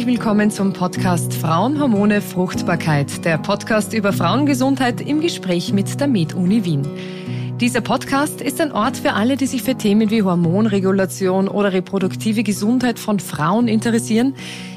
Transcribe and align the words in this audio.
Herzlich 0.00 0.18
willkommen 0.18 0.50
zum 0.50 0.72
Podcast 0.72 1.34
Frauen, 1.34 1.78
Hormone, 1.78 2.22
Fruchtbarkeit, 2.22 3.22
der 3.22 3.36
Podcast 3.36 3.92
über 3.92 4.14
Frauengesundheit 4.14 5.02
im 5.02 5.20
Gespräch 5.20 5.74
mit 5.74 6.00
der 6.00 6.08
Med-Uni 6.08 6.64
Wien. 6.64 6.88
Dieser 7.60 7.82
Podcast 7.82 8.40
ist 8.40 8.62
ein 8.62 8.72
Ort 8.72 8.96
für 8.96 9.12
alle, 9.12 9.36
die 9.36 9.46
sich 9.46 9.62
für 9.62 9.74
Themen 9.74 10.08
wie 10.08 10.22
Hormonregulation 10.22 11.48
oder 11.48 11.74
reproduktive 11.74 12.42
Gesundheit 12.42 12.98
von 12.98 13.20
Frauen 13.20 13.68
interessieren. 13.68 14.34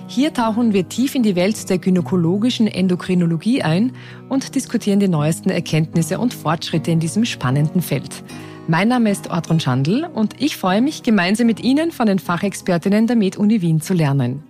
Hier 0.07 0.33
tauchen 0.33 0.73
wir 0.73 0.89
tief 0.89 1.15
in 1.15 1.23
die 1.23 1.37
Welt 1.37 1.69
der 1.69 1.77
gynäkologischen 1.77 2.67
Endokrinologie 2.67 3.61
ein 3.63 3.93
und 4.27 4.55
diskutieren 4.55 4.99
die 4.99 5.07
neuesten 5.07 5.51
Erkenntnisse 5.51 6.19
und 6.19 6.33
Fortschritte 6.33 6.91
in 6.91 6.99
diesem 6.99 7.23
spannenden 7.23 7.81
Feld. 7.81 8.25
Mein 8.67 8.89
Name 8.89 9.09
ist 9.09 9.29
Ortrun 9.29 9.61
Schandl 9.61 10.05
und 10.13 10.41
ich 10.41 10.57
freue 10.57 10.81
mich, 10.81 11.01
gemeinsam 11.01 11.47
mit 11.47 11.63
Ihnen 11.63 11.93
von 11.93 12.07
den 12.07 12.19
Fachexpertinnen 12.19 13.07
der 13.07 13.15
Med-Uni 13.15 13.61
Wien 13.61 13.79
zu 13.79 13.93
lernen. 13.93 14.43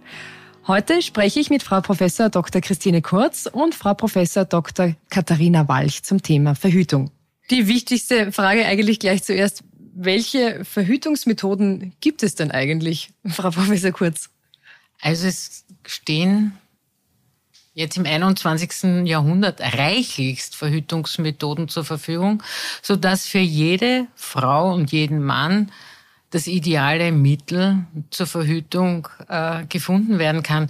Heute 0.66 1.02
spreche 1.02 1.42
ich 1.42 1.50
mit 1.50 1.62
Frau 1.62 1.82
Professor 1.82 2.30
Dr. 2.30 2.62
Christine 2.62 3.02
Kurz 3.02 3.50
und 3.52 3.76
Frau 3.76 3.94
Professor 3.94 4.46
Dr. 4.46 4.96
Katharina 5.10 5.68
Walch 5.68 6.04
zum 6.04 6.22
Thema 6.22 6.56
Verhütung. 6.56 7.12
Die 7.50 7.68
wichtigste 7.68 8.32
Frage 8.32 8.66
eigentlich 8.66 9.00
gleich 9.00 9.24
zuerst. 9.24 9.66
Welche 9.94 10.64
Verhütungsmethoden 10.64 11.94
gibt 12.00 12.24
es 12.24 12.36
denn 12.36 12.50
eigentlich, 12.50 13.10
Frau 13.28 13.52
Professor 13.52 13.92
Kurz? 13.92 14.30
Also 15.02 15.28
es 15.28 15.66
stehen 15.86 16.58
jetzt 17.74 17.98
im 17.98 18.06
21. 18.06 19.06
Jahrhundert 19.06 19.60
reichlichst 19.60 20.56
Verhütungsmethoden 20.56 21.68
zur 21.68 21.84
Verfügung, 21.84 22.42
so 22.82 22.96
dass 22.96 23.28
für 23.28 23.40
jede 23.40 24.08
Frau 24.16 24.74
und 24.74 24.94
jeden 24.94 25.22
Mann 25.22 25.74
das 26.34 26.48
ideale 26.48 27.12
Mittel 27.12 27.86
zur 28.10 28.26
Verhütung 28.26 29.08
äh, 29.30 29.66
gefunden 29.68 30.18
werden 30.18 30.42
kann. 30.42 30.70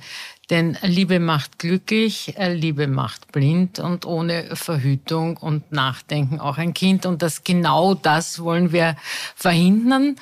Denn 0.49 0.77
Liebe 0.81 1.21
macht 1.21 1.57
glücklich, 1.57 2.37
äh, 2.37 2.53
Liebe 2.53 2.87
macht 2.87 3.31
blind 3.31 3.79
und 3.79 4.05
ohne 4.05 4.57
Verhütung 4.57 5.37
und 5.37 5.71
Nachdenken 5.71 6.41
auch 6.41 6.57
ein 6.57 6.73
Kind. 6.73 7.05
Und 7.05 7.21
das 7.21 7.45
genau 7.45 7.93
das 7.93 8.39
wollen 8.39 8.73
wir 8.73 8.97
verhindern. 9.35 10.17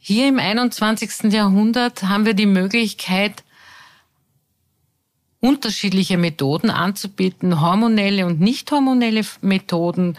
Hier 0.00 0.26
im 0.26 0.38
21. 0.38 1.30
Jahrhundert 1.32 2.04
haben 2.04 2.24
wir 2.24 2.34
die 2.34 2.46
Möglichkeit, 2.46 3.44
unterschiedliche 5.42 6.16
Methoden 6.18 6.70
anzubieten, 6.70 7.60
hormonelle 7.60 8.26
und 8.26 8.40
nicht 8.40 8.70
hormonelle 8.70 9.22
Methoden, 9.40 10.16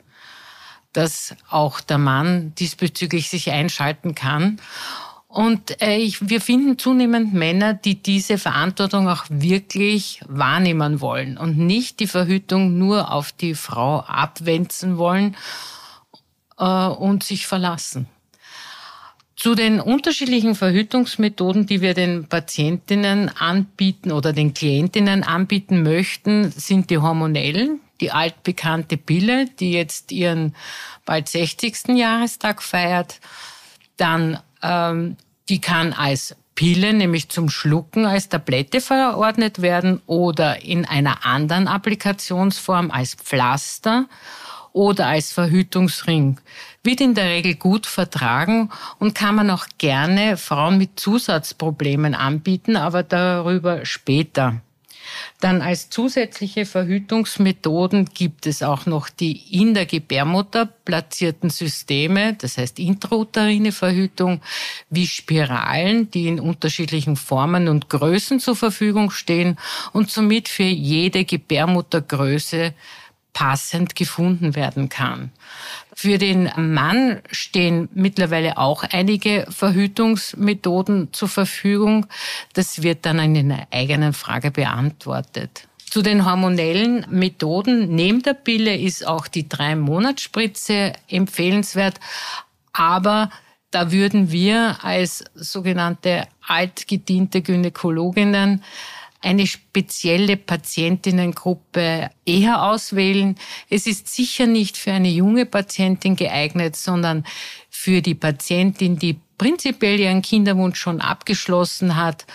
dass 0.93 1.35
auch 1.49 1.81
der 1.81 1.97
Mann 1.97 2.53
diesbezüglich 2.59 3.29
sich 3.29 3.49
einschalten 3.49 4.13
kann 4.13 4.59
und 5.33 5.81
äh, 5.81 5.97
ich, 5.97 6.29
wir 6.29 6.39
finden 6.41 6.77
zunehmend 6.77 7.33
Männer, 7.33 7.73
die 7.73 7.95
diese 7.95 8.37
Verantwortung 8.37 9.09
auch 9.09 9.25
wirklich 9.29 10.21
wahrnehmen 10.27 11.01
wollen 11.01 11.39
und 11.39 11.57
nicht 11.57 11.99
die 11.99 12.05
Verhütung 12.05 12.77
nur 12.77 13.11
auf 13.11 13.31
die 13.31 13.55
Frau 13.55 14.01
abwenden 14.01 14.99
wollen 14.99 15.35
äh, 16.59 16.85
und 16.85 17.23
sich 17.23 17.47
verlassen. 17.47 18.05
Zu 19.35 19.55
den 19.55 19.79
unterschiedlichen 19.79 20.53
Verhütungsmethoden, 20.53 21.65
die 21.65 21.81
wir 21.81 21.95
den 21.95 22.27
Patientinnen 22.27 23.29
anbieten 23.29 24.11
oder 24.11 24.33
den 24.33 24.53
Klientinnen 24.53 25.23
anbieten 25.23 25.81
möchten, 25.81 26.51
sind 26.51 26.91
die 26.91 26.99
hormonellen, 26.99 27.79
die 28.01 28.11
altbekannte 28.11 28.97
Pille, 28.97 29.47
die 29.59 29.71
jetzt 29.71 30.11
ihren 30.11 30.53
bald 31.05 31.27
60. 31.27 31.87
Jahrestag 31.95 32.61
feiert. 32.61 33.19
Dann 33.97 34.39
ähm, 34.63 35.17
die 35.49 35.61
kann 35.61 35.93
als 35.93 36.35
Pille, 36.55 36.93
nämlich 36.93 37.29
zum 37.29 37.49
Schlucken 37.49 38.05
als 38.05 38.29
Tablette 38.29 38.79
verordnet 38.79 39.61
werden 39.61 40.01
oder 40.05 40.63
in 40.63 40.85
einer 40.85 41.25
anderen 41.25 41.67
Applikationsform 41.67 42.91
als 42.91 43.15
Pflaster 43.15 44.05
oder 44.71 45.07
als 45.07 45.31
Verhütungsring. 45.31 46.39
Wird 46.83 47.01
in 47.01 47.15
der 47.15 47.25
Regel 47.25 47.55
gut 47.55 47.85
vertragen 47.85 48.69
und 48.99 49.15
kann 49.15 49.35
man 49.35 49.49
auch 49.49 49.65
gerne 49.77 50.37
Frauen 50.37 50.77
mit 50.77 50.99
Zusatzproblemen 50.99 52.13
anbieten, 52.15 52.75
aber 52.75 53.03
darüber 53.03 53.85
später. 53.85 54.61
Dann 55.39 55.61
als 55.61 55.89
zusätzliche 55.89 56.65
Verhütungsmethoden 56.65 58.05
gibt 58.13 58.45
es 58.47 58.63
auch 58.63 58.85
noch 58.85 59.09
die 59.09 59.59
in 59.59 59.73
der 59.73 59.85
Gebärmutter 59.85 60.65
platzierten 60.65 61.49
Systeme, 61.49 62.33
das 62.33 62.57
heißt 62.57 62.79
intrauterine 62.79 63.71
Verhütung, 63.71 64.41
wie 64.89 65.07
Spiralen, 65.07 66.09
die 66.11 66.27
in 66.27 66.39
unterschiedlichen 66.39 67.15
Formen 67.15 67.67
und 67.67 67.89
Größen 67.89 68.39
zur 68.39 68.55
Verfügung 68.55 69.11
stehen 69.11 69.57
und 69.91 70.09
somit 70.09 70.47
für 70.47 70.63
jede 70.63 71.25
Gebärmuttergröße 71.25 72.73
passend 73.33 73.95
gefunden 73.95 74.55
werden 74.55 74.89
kann. 74.89 75.31
Für 75.95 76.17
den 76.17 76.51
Mann 76.55 77.21
stehen 77.31 77.89
mittlerweile 77.93 78.57
auch 78.57 78.83
einige 78.83 79.45
Verhütungsmethoden 79.49 81.11
zur 81.11 81.27
Verfügung. 81.27 82.05
Das 82.53 82.83
wird 82.83 83.05
dann 83.05 83.19
in 83.19 83.51
einer 83.51 83.67
eigenen 83.71 84.13
Frage 84.13 84.51
beantwortet. 84.51 85.67
Zu 85.89 86.01
den 86.01 86.25
hormonellen 86.25 87.05
Methoden 87.09 87.93
neben 87.93 88.23
der 88.23 88.33
Pille 88.33 88.75
ist 88.75 89.05
auch 89.05 89.27
die 89.27 89.47
Drei-Monats-Spritze 89.47 90.93
empfehlenswert. 91.07 91.99
Aber 92.71 93.29
da 93.69 93.91
würden 93.91 94.31
wir 94.31 94.77
als 94.83 95.23
sogenannte 95.35 96.27
altgediente 96.47 97.41
Gynäkologinnen 97.41 98.63
eine 99.23 99.47
spezielle 99.47 100.37
Patientinnengruppe 100.37 102.09
eher 102.25 102.63
auswählen. 102.63 103.35
Es 103.69 103.87
ist 103.87 104.07
sicher 104.13 104.45
nicht 104.45 104.77
für 104.77 104.91
eine 104.91 105.09
junge 105.09 105.45
Patientin 105.45 106.15
geeignet, 106.15 106.75
sondern 106.75 107.25
für 107.69 108.01
die 108.01 108.15
Patientin, 108.15 108.99
die 108.99 109.17
prinzipiell 109.37 109.99
ihren 109.99 110.21
Kinderwunsch 110.21 110.79
schon 110.79 111.01
abgeschlossen 111.01 111.95
hat 111.95 112.25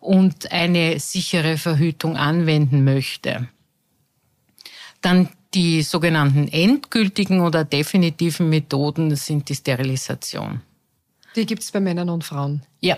und 0.00 0.50
eine 0.50 0.98
sichere 0.98 1.58
Verhütung 1.58 2.16
anwenden 2.16 2.82
möchte. 2.82 3.48
Dann 5.00 5.28
die 5.54 5.82
sogenannten 5.82 6.48
endgültigen 6.48 7.40
oder 7.40 7.64
definitiven 7.64 8.48
Methoden 8.48 9.14
sind 9.16 9.48
die 9.48 9.54
Sterilisation. 9.54 10.60
Die 11.36 11.46
gibt 11.46 11.62
es 11.62 11.70
bei 11.70 11.80
Männern 11.80 12.10
und 12.10 12.24
Frauen. 12.24 12.62
Ja, 12.80 12.96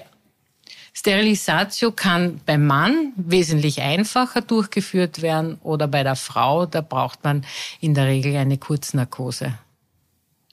Sterilisatio 0.93 1.93
kann 1.93 2.41
beim 2.47 2.67
Mann 2.67 3.13
wesentlich 3.17 3.81
einfacher 3.81 4.41
durchgeführt 4.41 5.23
werden 5.23 5.59
oder 5.63 5.89
bei 5.89 6.03
der 6.03 6.17
Frau, 6.17 6.67
da 6.67 6.81
braucht 6.81 7.25
man 7.25 7.45
in 7.81 7.95
der 7.95 8.07
Regel 8.07 8.37
eine 8.37 8.59
Kurznarkose. 8.59 9.55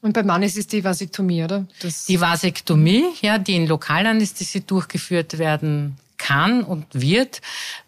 Und 0.02 0.14
beim 0.14 0.28
Mann 0.28 0.44
ist 0.44 0.58
es 0.58 0.68
die 0.68 0.84
Vasektomie, 0.84 1.44
oder? 1.44 1.66
Das 1.82 2.06
die 2.06 2.22
Vasektomie, 2.22 3.06
ja, 3.22 3.40
die 3.40 3.56
in 3.56 3.68
Lokalanästhesie 3.68 4.62
durchgeführt 4.62 5.38
werden 5.38 5.98
kann 6.18 6.64
und 6.64 6.86
wird. 6.94 7.42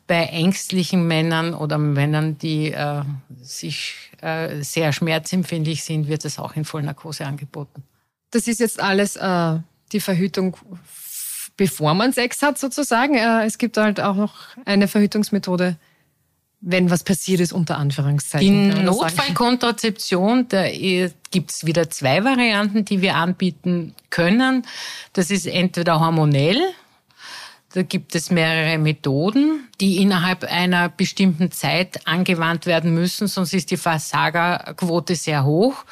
Bei 0.07 0.25
ängstlichen 0.25 1.07
Männern 1.07 1.53
oder 1.53 1.77
Männern, 1.77 2.37
die 2.39 2.71
äh, 2.71 3.03
sich 3.41 4.11
äh, 4.21 4.61
sehr 4.63 4.91
schmerzempfindlich 4.91 5.83
sind, 5.83 6.07
wird 6.07 6.25
es 6.25 6.39
auch 6.39 6.55
in 6.55 6.65
Vollnarkose 6.65 7.25
angeboten. 7.25 7.83
Das 8.31 8.47
ist 8.47 8.59
jetzt 8.59 8.79
alles 8.79 9.15
äh, 9.15 9.59
die 9.91 9.99
Verhütung 9.99 10.57
bevor 11.59 11.93
man 11.93 12.13
Sex 12.13 12.41
hat 12.41 12.57
sozusagen. 12.57 13.15
Äh, 13.15 13.45
es 13.45 13.57
gibt 13.57 13.77
halt 13.77 13.99
auch 13.99 14.15
noch 14.15 14.33
eine 14.65 14.87
Verhütungsmethode, 14.87 15.75
wenn 16.61 16.89
was 16.89 17.03
passiert 17.03 17.41
ist, 17.41 17.51
unter 17.51 17.77
Anführungszeichen. 17.77 18.71
Die 18.71 18.81
Notfallkontrazeption, 18.83 20.47
da 20.47 20.67
gibt 21.31 21.51
es 21.51 21.65
wieder 21.65 21.89
zwei 21.89 22.23
Varianten, 22.23 22.85
die 22.85 23.01
wir 23.01 23.15
anbieten 23.15 23.93
können. 24.09 24.65
Das 25.11 25.31
ist 25.31 25.47
entweder 25.47 25.99
hormonell, 25.99 26.61
da 27.73 27.83
gibt 27.83 28.15
es 28.15 28.31
mehrere 28.31 28.77
Methoden, 28.77 29.67
die 29.81 30.01
innerhalb 30.01 30.45
einer 30.45 30.87
bestimmten 30.87 31.51
Zeit 31.51 32.07
angewandt 32.07 32.67
werden 32.67 32.93
müssen, 32.93 33.27
sonst 33.27 33.53
ist 33.53 33.69
die 33.69 33.77
Versagerquote 33.77 35.15
sehr 35.15 35.43
hoch. 35.43 35.83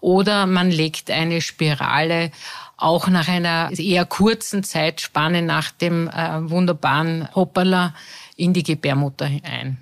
Oder 0.00 0.46
man 0.46 0.70
legt 0.70 1.10
eine 1.10 1.40
Spirale 1.40 2.30
auch 2.78 3.08
nach 3.08 3.28
einer 3.28 3.70
eher 3.76 4.06
kurzen 4.06 4.62
Zeitspanne 4.64 5.42
nach 5.42 5.70
dem 5.70 6.08
äh, 6.08 6.48
wunderbaren 6.48 7.28
Hoppala 7.34 7.94
in 8.36 8.54
die 8.54 8.62
Gebärmutter 8.62 9.26
ein. 9.42 9.76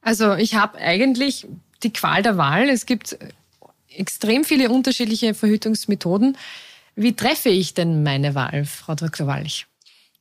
Also 0.00 0.34
ich 0.34 0.54
habe 0.54 0.78
eigentlich 0.78 1.46
die 1.82 1.92
Qual 1.92 2.22
der 2.22 2.38
Wahl. 2.38 2.68
Es 2.68 2.86
gibt 2.86 3.18
extrem 3.88 4.44
viele 4.44 4.70
unterschiedliche 4.70 5.34
Verhütungsmethoden. 5.34 6.38
Wie 6.94 7.14
treffe 7.14 7.48
ich 7.48 7.74
denn 7.74 8.04
meine 8.04 8.34
Wahl, 8.36 8.64
Frau 8.64 8.94
Dr. 8.94 9.26
Walch? 9.26 9.66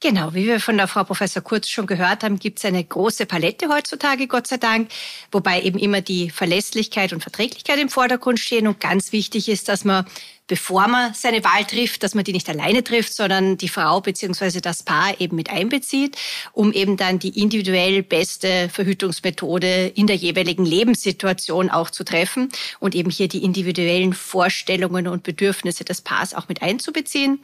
Genau, 0.01 0.33
wie 0.33 0.45
wir 0.45 0.59
von 0.59 0.77
der 0.77 0.88
Frau 0.88 1.03
Professor 1.03 1.41
Kurz 1.41 1.69
schon 1.69 1.88
gehört 1.88 2.24
haben, 2.24 2.38
gibt 2.38 2.59
es 2.59 2.65
eine 2.65 2.83
große 2.83 3.25
Palette 3.25 3.69
heutzutage, 3.69 4.27
Gott 4.27 4.45
sei 4.45 4.57
Dank, 4.57 4.89
wobei 5.31 5.62
eben 5.62 5.80
immer 5.80 6.01
die 6.01 6.30
Verlässlichkeit 6.30 7.13
und 7.13 7.21
Verträglichkeit 7.21 7.80
im 7.80 7.89
Vordergrund 7.89 8.39
stehen. 8.39 8.68
Und 8.68 8.80
ganz 8.80 9.13
wichtig 9.13 9.48
ist, 9.48 9.69
dass 9.69 9.86
man 9.86 10.06
bevor 10.47 10.88
man 10.88 11.13
seine 11.13 11.44
Wahl 11.44 11.65
trifft, 11.65 12.03
dass 12.03 12.13
man 12.13 12.24
die 12.24 12.33
nicht 12.33 12.50
alleine 12.50 12.83
trifft, 12.83 13.13
sondern 13.13 13.57
die 13.57 13.69
Frau 13.69 14.01
beziehungsweise 14.01 14.62
das 14.62 14.83
Paar 14.83 15.19
eben 15.19 15.36
mit 15.36 15.50
einbezieht, 15.50 16.18
um 16.53 16.71
eben 16.71 16.97
dann 16.97 17.19
die 17.19 17.42
individuell 17.42 18.03
beste 18.03 18.69
Verhütungsmethode 18.69 19.88
in 19.95 20.07
der 20.07 20.15
jeweiligen 20.15 20.65
Lebenssituation 20.65 21.69
auch 21.69 21.89
zu 21.89 22.03
treffen 22.03 22.50
und 22.80 22.95
eben 22.95 23.09
hier 23.09 23.27
die 23.27 23.44
individuellen 23.44 24.13
Vorstellungen 24.13 25.07
und 25.07 25.24
Bedürfnisse 25.24 25.83
des 25.83 26.01
Paars 26.01 26.33
auch 26.33 26.48
mit 26.48 26.62
einzubeziehen. 26.62 27.39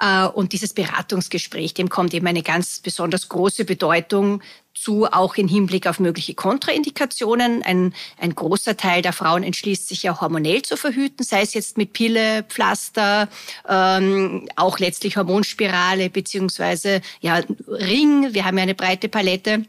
Äh, 0.00 0.26
und 0.26 0.52
dieses 0.52 0.72
Beratungsgespräch, 0.72 1.74
dem 1.74 1.88
kommt 1.88 2.14
eben 2.14 2.26
eine 2.26 2.42
ganz 2.42 2.80
besonders 2.80 3.28
große 3.28 3.64
Bedeutung 3.64 4.42
zu, 4.80 5.06
auch 5.06 5.36
im 5.36 5.48
Hinblick 5.48 5.86
auf 5.86 6.00
mögliche 6.00 6.34
Kontraindikationen. 6.34 7.62
Ein, 7.62 7.94
ein 8.18 8.34
großer 8.34 8.76
Teil 8.76 9.02
der 9.02 9.12
Frauen 9.12 9.42
entschließt 9.42 9.88
sich 9.88 10.02
ja 10.02 10.20
hormonell 10.20 10.62
zu 10.62 10.76
verhüten, 10.76 11.24
sei 11.24 11.42
es 11.42 11.54
jetzt 11.54 11.76
mit 11.76 11.92
Pille, 11.92 12.44
Pflaster, 12.44 13.28
ähm, 13.68 14.48
auch 14.56 14.78
letztlich 14.78 15.16
Hormonspirale 15.16 16.10
beziehungsweise 16.10 17.00
ja 17.20 17.40
Ring. 17.66 18.32
Wir 18.32 18.44
haben 18.44 18.56
ja 18.56 18.62
eine 18.62 18.74
breite 18.74 19.08
Palette. 19.08 19.64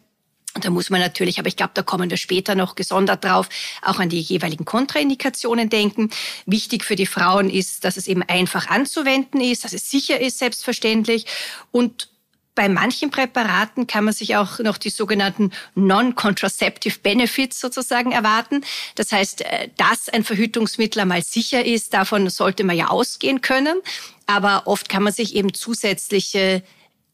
Da 0.56 0.72
muss 0.72 0.90
man 0.90 1.00
natürlich, 1.00 1.38
aber 1.38 1.48
ich 1.48 1.56
glaube, 1.56 1.72
da 1.76 1.84
kommen 1.84 2.10
wir 2.10 2.18
später 2.18 2.56
noch 2.56 2.74
gesondert 2.74 3.24
drauf, 3.24 3.50
auch 3.84 4.00
an 4.00 4.10
die 4.10 4.20
jeweiligen 4.20 4.66
Kontraindikationen 4.66 5.70
denken. 5.70 6.10
Wichtig 6.48 6.84
für 6.84 6.96
die 6.96 7.06
Frauen 7.06 7.52
ist, 7.52 7.86
dass 7.86 7.98
es 7.98 8.08
eben 8.08 8.24
einfach 8.24 8.68
anzuwenden 8.68 9.42
ist, 9.42 9.64
dass 9.64 9.74
es 9.74 9.92
sicher 9.92 10.20
ist, 10.20 10.40
selbstverständlich. 10.40 11.28
Und 11.72 12.10
bei 12.60 12.68
manchen 12.68 13.10
Präparaten 13.10 13.88
kann 13.88 14.04
man 14.04 14.14
sich 14.14 14.36
auch 14.36 14.60
noch 14.60 14.78
die 14.78 14.90
sogenannten 14.90 15.52
Non-Contraceptive 15.76 17.00
Benefits 17.00 17.58
sozusagen 17.58 18.12
erwarten. 18.12 18.66
Das 18.96 19.14
heißt, 19.14 19.46
äh, 19.46 19.70
dass 19.78 20.10
ein 20.10 20.26
Verhütungsmittel 20.26 21.04
einmal 21.04 21.24
sicher 21.24 21.66
ist, 21.66 21.94
davon 21.94 22.30
sollte 22.30 22.66
man 22.66 22.76
ja 22.76 22.90
ausgehen 22.90 23.40
können. 23.40 23.80
Aber 24.26 24.64
oft 24.68 24.90
kann 24.90 25.04
man 25.04 25.14
sich 25.14 25.36
eben 25.36 25.54
zusätzliche 25.54 26.62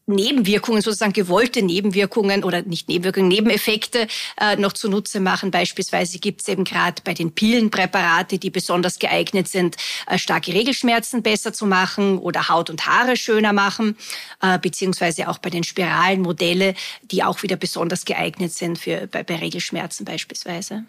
Nebenwirkungen, 0.08 0.82
sozusagen 0.82 1.14
gewollte 1.14 1.64
Nebenwirkungen 1.64 2.44
oder 2.44 2.62
nicht 2.62 2.88
Nebenwirkungen, 2.88 3.28
Nebeneffekte 3.28 4.08
äh, 4.40 4.56
noch 4.56 4.74
zunutze 4.74 5.20
machen. 5.20 5.50
Beispielsweise 5.50 6.20
gibt 6.20 6.42
es 6.42 6.48
eben 6.48 6.64
gerade 6.64 7.02
bei 7.04 7.14
den 7.14 7.32
Pilenpräparate, 7.32 8.38
die 8.38 8.52
besonders 8.52 9.00
geeignet 9.00 9.48
sind, 9.48 9.78
äh, 10.08 10.20
starke 10.20 10.54
Regelschmerzen 10.54 11.24
besser 11.24 11.54
zu 11.54 11.66
machen 11.66 12.20
oder 12.20 12.50
Haut 12.50 12.70
und 12.70 12.86
Haare 12.86 13.18
schöner 13.18 13.52
machen, 13.52 13.98
äh, 14.42 14.60
beziehungsweise 14.60 15.28
auch 15.28 15.40
bei 15.40 15.50
den 15.50 15.64
Spiralenmodelle, 15.64 16.76
die 17.10 17.24
auch 17.24 17.42
wieder 17.42 17.56
besonders 17.56 18.06
geeignet 18.06 18.54
sind 18.54 18.78
für 18.78 19.08
bei, 19.08 19.24
bei 19.24 19.38
Regelschmerzen 19.38 20.06
beispielsweise. 20.06 20.86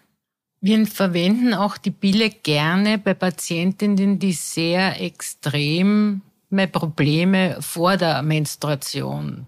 Wir 0.60 0.86
verwenden 0.86 1.54
auch 1.54 1.78
die 1.78 1.90
Pille 1.90 2.30
gerne 2.30 2.98
bei 2.98 3.14
Patientinnen, 3.14 4.18
die 4.18 4.32
sehr 4.32 5.00
extrem 5.00 6.22
Probleme 6.64 7.58
vor 7.60 7.96
der 7.96 8.22
Menstruation 8.22 9.46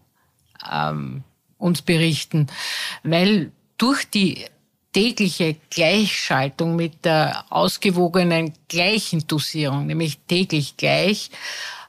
ähm, 0.70 1.24
uns 1.56 1.82
berichten, 1.82 2.46
weil 3.02 3.50
durch 3.78 4.04
die 4.10 4.44
tägliche 4.92 5.56
Gleichschaltung 5.70 6.76
mit 6.76 7.04
der 7.04 7.44
ausgewogenen 7.50 8.52
gleichen 8.68 9.26
Dosierung, 9.26 9.86
nämlich 9.86 10.18
täglich 10.26 10.76
gleich, 10.76 11.30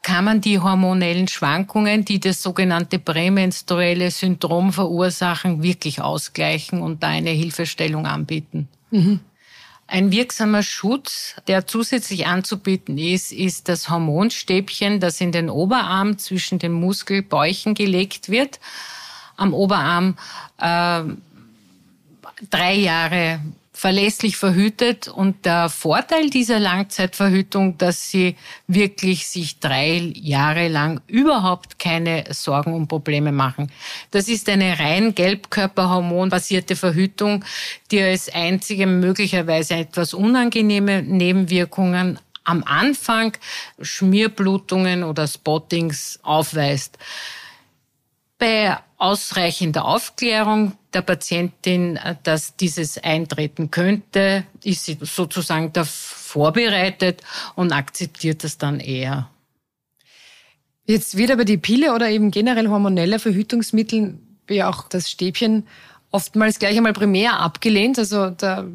kann 0.02 0.26
man 0.26 0.42
die 0.42 0.60
hormonellen 0.60 1.28
Schwankungen, 1.28 2.06
die 2.06 2.20
das 2.20 2.42
sogenannte 2.42 3.00
prämenstruelle 3.00 4.12
Syndrom 4.12 4.72
verursachen, 4.72 5.62
wirklich 5.62 6.02
ausgleichen 6.02 6.82
und 6.82 7.04
da 7.04 7.08
eine 7.08 7.32
Hilfestellung 7.32 8.06
anbieten. 8.06 8.70
Mhm. 8.92 9.20
Ein 9.92 10.12
wirksamer 10.12 10.62
Schutz, 10.62 11.34
der 11.48 11.66
zusätzlich 11.66 12.28
anzubieten 12.28 13.00
ist, 13.00 13.32
ist 13.32 13.70
das 13.70 13.90
Hormonstäbchen, 13.90 15.00
das 15.00 15.20
in 15.20 15.32
den 15.32 15.50
Oberarm 15.50 16.20
zwischen 16.20 16.60
den 16.60 16.74
Muskelbäuchen 16.74 17.74
gelegt 17.74 18.30
wird. 18.30 18.60
Am 19.36 19.52
Oberarm 19.52 20.16
äh, 20.60 21.02
drei 22.52 22.76
Jahre 22.76 23.40
verlässlich 23.80 24.36
verhütet. 24.36 25.08
Und 25.08 25.46
der 25.46 25.70
Vorteil 25.70 26.30
dieser 26.30 26.60
Langzeitverhütung, 26.60 27.78
dass 27.78 28.10
sie 28.12 28.36
wirklich 28.68 29.26
sich 29.28 29.60
drei 29.60 30.12
Jahre 30.16 30.68
lang 30.68 31.00
überhaupt 31.08 31.80
keine 31.80 32.26
Sorgen 32.32 32.74
und 32.74 32.90
Probleme 32.90 33.32
machen. 33.32 33.72
Das 34.12 34.28
ist 34.28 34.50
eine 34.50 34.78
rein 34.80 35.16
Gelbkörperhormonbasierte 35.16 36.76
Verhütung, 36.76 37.46
die 37.90 38.02
als 38.02 38.28
einzige 38.28 38.86
möglicherweise 38.86 39.76
etwas 39.76 40.14
unangenehme 40.14 41.02
Nebenwirkungen 41.02 42.20
am 42.44 42.64
Anfang 42.66 43.38
Schmierblutungen 43.82 45.06
oder 45.06 45.26
Spottings 45.26 46.20
aufweist. 46.24 46.98
Bei 48.40 48.80
ausreichender 48.98 49.86
Aufklärung 49.86 50.74
der 50.94 51.02
Patientin, 51.02 51.98
äh, 51.98 52.16
dass 52.24 52.56
dieses 52.56 52.98
eintreten 52.98 53.70
könnte, 53.70 54.46
ist 54.64 54.86
sie 54.86 54.98
sozusagen 55.02 55.72
da 55.74 55.84
vorbereitet 55.86 57.22
und 57.56 57.72
akzeptiert 57.72 58.44
das 58.44 58.58
dann 58.58 58.80
eher. 58.80 59.30
Jetzt 60.86 61.18
wird 61.18 61.32
aber 61.32 61.46
die 61.46 61.58
Pille 61.58 61.94
oder 61.94 62.10
eben 62.10 62.32
generell 62.32 62.68
hormonelle 62.68 63.20
Verhütungsmittel, 63.20 64.18
wie 64.48 64.64
auch 64.64 64.90
das 64.90 65.10
Stäbchen, 65.10 65.68
oftmals 66.10 66.58
gleich 66.58 66.78
einmal 66.78 66.94
primär 66.94 67.40
abgelehnt. 67.40 68.00
Also 68.00 68.32
da 68.32 68.66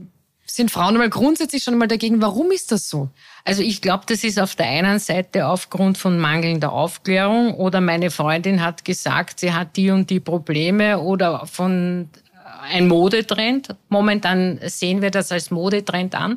sind 0.46 0.70
Frauen 0.70 0.94
einmal 0.94 1.10
grundsätzlich 1.10 1.62
schon 1.62 1.78
mal 1.78 1.88
dagegen. 1.88 2.20
Warum 2.20 2.50
ist 2.50 2.70
das 2.70 2.88
so? 2.88 3.08
Also 3.44 3.62
ich 3.62 3.80
glaube, 3.80 4.04
das 4.06 4.24
ist 4.24 4.38
auf 4.38 4.54
der 4.54 4.66
einen 4.66 4.98
Seite 4.98 5.46
aufgrund 5.46 5.98
von 5.98 6.18
mangelnder 6.18 6.72
Aufklärung 6.72 7.54
oder 7.54 7.80
meine 7.80 8.10
Freundin 8.10 8.62
hat 8.62 8.84
gesagt, 8.84 9.40
sie 9.40 9.52
hat 9.52 9.76
die 9.76 9.90
und 9.90 10.10
die 10.10 10.20
Probleme 10.20 11.00
oder 11.00 11.46
von 11.46 12.08
äh, 12.24 12.74
ein 12.74 12.88
Modetrend. 12.88 13.74
Momentan 13.88 14.60
sehen 14.66 15.02
wir 15.02 15.10
das 15.10 15.32
als 15.32 15.50
Modetrend 15.50 16.14
an. 16.14 16.36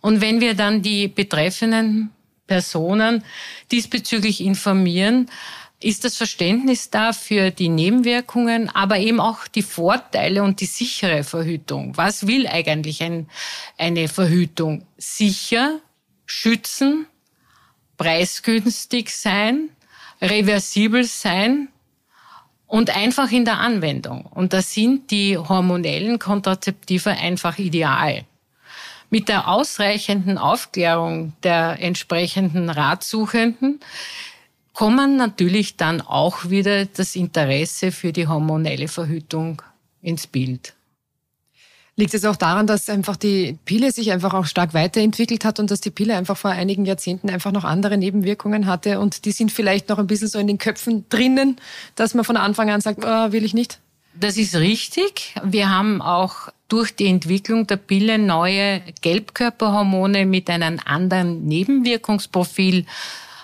Und 0.00 0.20
wenn 0.20 0.40
wir 0.40 0.54
dann 0.54 0.82
die 0.82 1.08
betreffenden 1.08 2.10
Personen 2.46 3.22
diesbezüglich 3.70 4.40
informieren, 4.40 5.28
ist 5.80 6.04
das 6.04 6.16
Verständnis 6.16 6.90
da 6.90 7.12
für 7.12 7.50
die 7.50 7.68
Nebenwirkungen, 7.68 8.68
aber 8.70 8.98
eben 8.98 9.20
auch 9.20 9.46
die 9.46 9.62
Vorteile 9.62 10.42
und 10.42 10.60
die 10.60 10.66
sichere 10.66 11.22
Verhütung. 11.22 11.96
Was 11.96 12.26
will 12.26 12.46
eigentlich 12.48 13.02
ein, 13.02 13.28
eine 13.76 14.08
Verhütung? 14.08 14.84
Sicher, 14.96 15.78
schützen, 16.26 17.06
preisgünstig 17.96 19.10
sein, 19.10 19.70
reversibel 20.20 21.04
sein 21.04 21.68
und 22.66 22.94
einfach 22.94 23.30
in 23.30 23.44
der 23.44 23.58
Anwendung. 23.58 24.26
Und 24.26 24.52
da 24.52 24.62
sind 24.62 25.12
die 25.12 25.38
hormonellen 25.38 26.18
Kontrazeptive 26.18 27.10
einfach 27.10 27.58
ideal. 27.58 28.24
Mit 29.10 29.28
der 29.28 29.48
ausreichenden 29.48 30.38
Aufklärung 30.38 31.32
der 31.42 31.78
entsprechenden 31.80 32.68
Ratsuchenden 32.68 33.80
kommen 34.78 35.16
natürlich 35.16 35.76
dann 35.76 36.00
auch 36.00 36.50
wieder 36.50 36.84
das 36.84 37.16
Interesse 37.16 37.90
für 37.90 38.12
die 38.12 38.28
hormonelle 38.28 38.86
Verhütung 38.86 39.60
ins 40.02 40.28
Bild. 40.28 40.72
Liegt 41.96 42.14
es 42.14 42.24
auch 42.24 42.36
daran, 42.36 42.68
dass 42.68 42.88
einfach 42.88 43.16
die 43.16 43.58
Pille 43.64 43.90
sich 43.90 44.12
einfach 44.12 44.34
auch 44.34 44.46
stark 44.46 44.74
weiterentwickelt 44.74 45.44
hat 45.44 45.58
und 45.58 45.72
dass 45.72 45.80
die 45.80 45.90
Pille 45.90 46.16
einfach 46.16 46.36
vor 46.36 46.52
einigen 46.52 46.84
Jahrzehnten 46.84 47.28
einfach 47.28 47.50
noch 47.50 47.64
andere 47.64 47.98
Nebenwirkungen 47.98 48.66
hatte 48.66 49.00
und 49.00 49.24
die 49.24 49.32
sind 49.32 49.50
vielleicht 49.50 49.88
noch 49.88 49.98
ein 49.98 50.06
bisschen 50.06 50.28
so 50.28 50.38
in 50.38 50.46
den 50.46 50.58
Köpfen 50.58 51.06
drinnen, 51.08 51.56
dass 51.96 52.14
man 52.14 52.24
von 52.24 52.36
Anfang 52.36 52.70
an 52.70 52.80
sagt, 52.80 53.00
oh, 53.04 53.32
will 53.32 53.44
ich 53.44 53.54
nicht? 53.54 53.80
Das 54.14 54.36
ist 54.36 54.54
richtig. 54.54 55.34
Wir 55.42 55.70
haben 55.70 56.00
auch 56.00 56.50
durch 56.68 56.94
die 56.94 57.08
Entwicklung 57.08 57.66
der 57.66 57.78
Pille 57.78 58.16
neue 58.16 58.80
Gelbkörperhormone 59.00 60.24
mit 60.24 60.48
einem 60.48 60.78
anderen 60.84 61.46
Nebenwirkungsprofil 61.46 62.86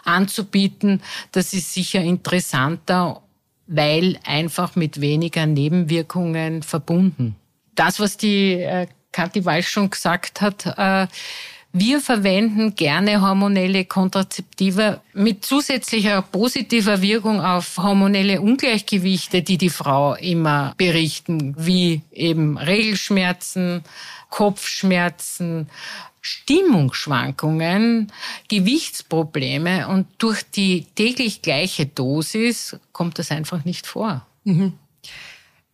anzubieten. 0.05 1.03
Das 1.33 1.53
ist 1.53 1.73
sicher 1.75 2.01
interessanter, 2.01 3.23
weil 3.67 4.19
einfach 4.25 4.77
mit 4.77 5.01
weniger 5.01 5.47
Nebenwirkungen 5.47 6.63
verbunden 6.63 7.37
das, 7.75 8.01
was 8.01 8.17
die 8.17 8.55
äh, 8.55 8.87
Kathi 9.13 9.45
Walsch 9.45 9.69
schon 9.69 9.91
gesagt 9.91 10.41
hat, 10.41 10.67
äh, 10.67 11.07
wir 11.77 12.01
verwenden 12.01 12.77
gerne 12.77 13.21
hormonelle 13.21 13.85
Kontrazeptive 13.85 15.01
mit 15.13 15.45
zusätzlicher 15.45 16.23
positiver 16.23 17.03
Wirkung 17.03 17.41
auf 17.41 17.79
hormonelle 17.79 18.41
Ungleichgewichte, 18.41 19.43
die 19.43 19.59
die 19.59 19.71
Frau 19.71 20.15
immer 20.15 20.75
berichten, 20.77 21.55
wie 21.59 22.03
eben 22.13 22.59
Regelschmerzen, 22.59 23.83
Kopfschmerzen, 24.31 25.69
Stimmungsschwankungen, 26.25 28.11
Gewichtsprobleme 28.49 29.89
und 29.89 30.07
durch 30.19 30.43
die 30.43 30.87
täglich 30.95 31.43
gleiche 31.43 31.85
Dosis 31.85 32.79
kommt 32.93 33.19
das 33.19 33.31
einfach 33.31 33.65
nicht 33.67 33.87
vor. 33.87 34.27
Mhm. 34.45 34.73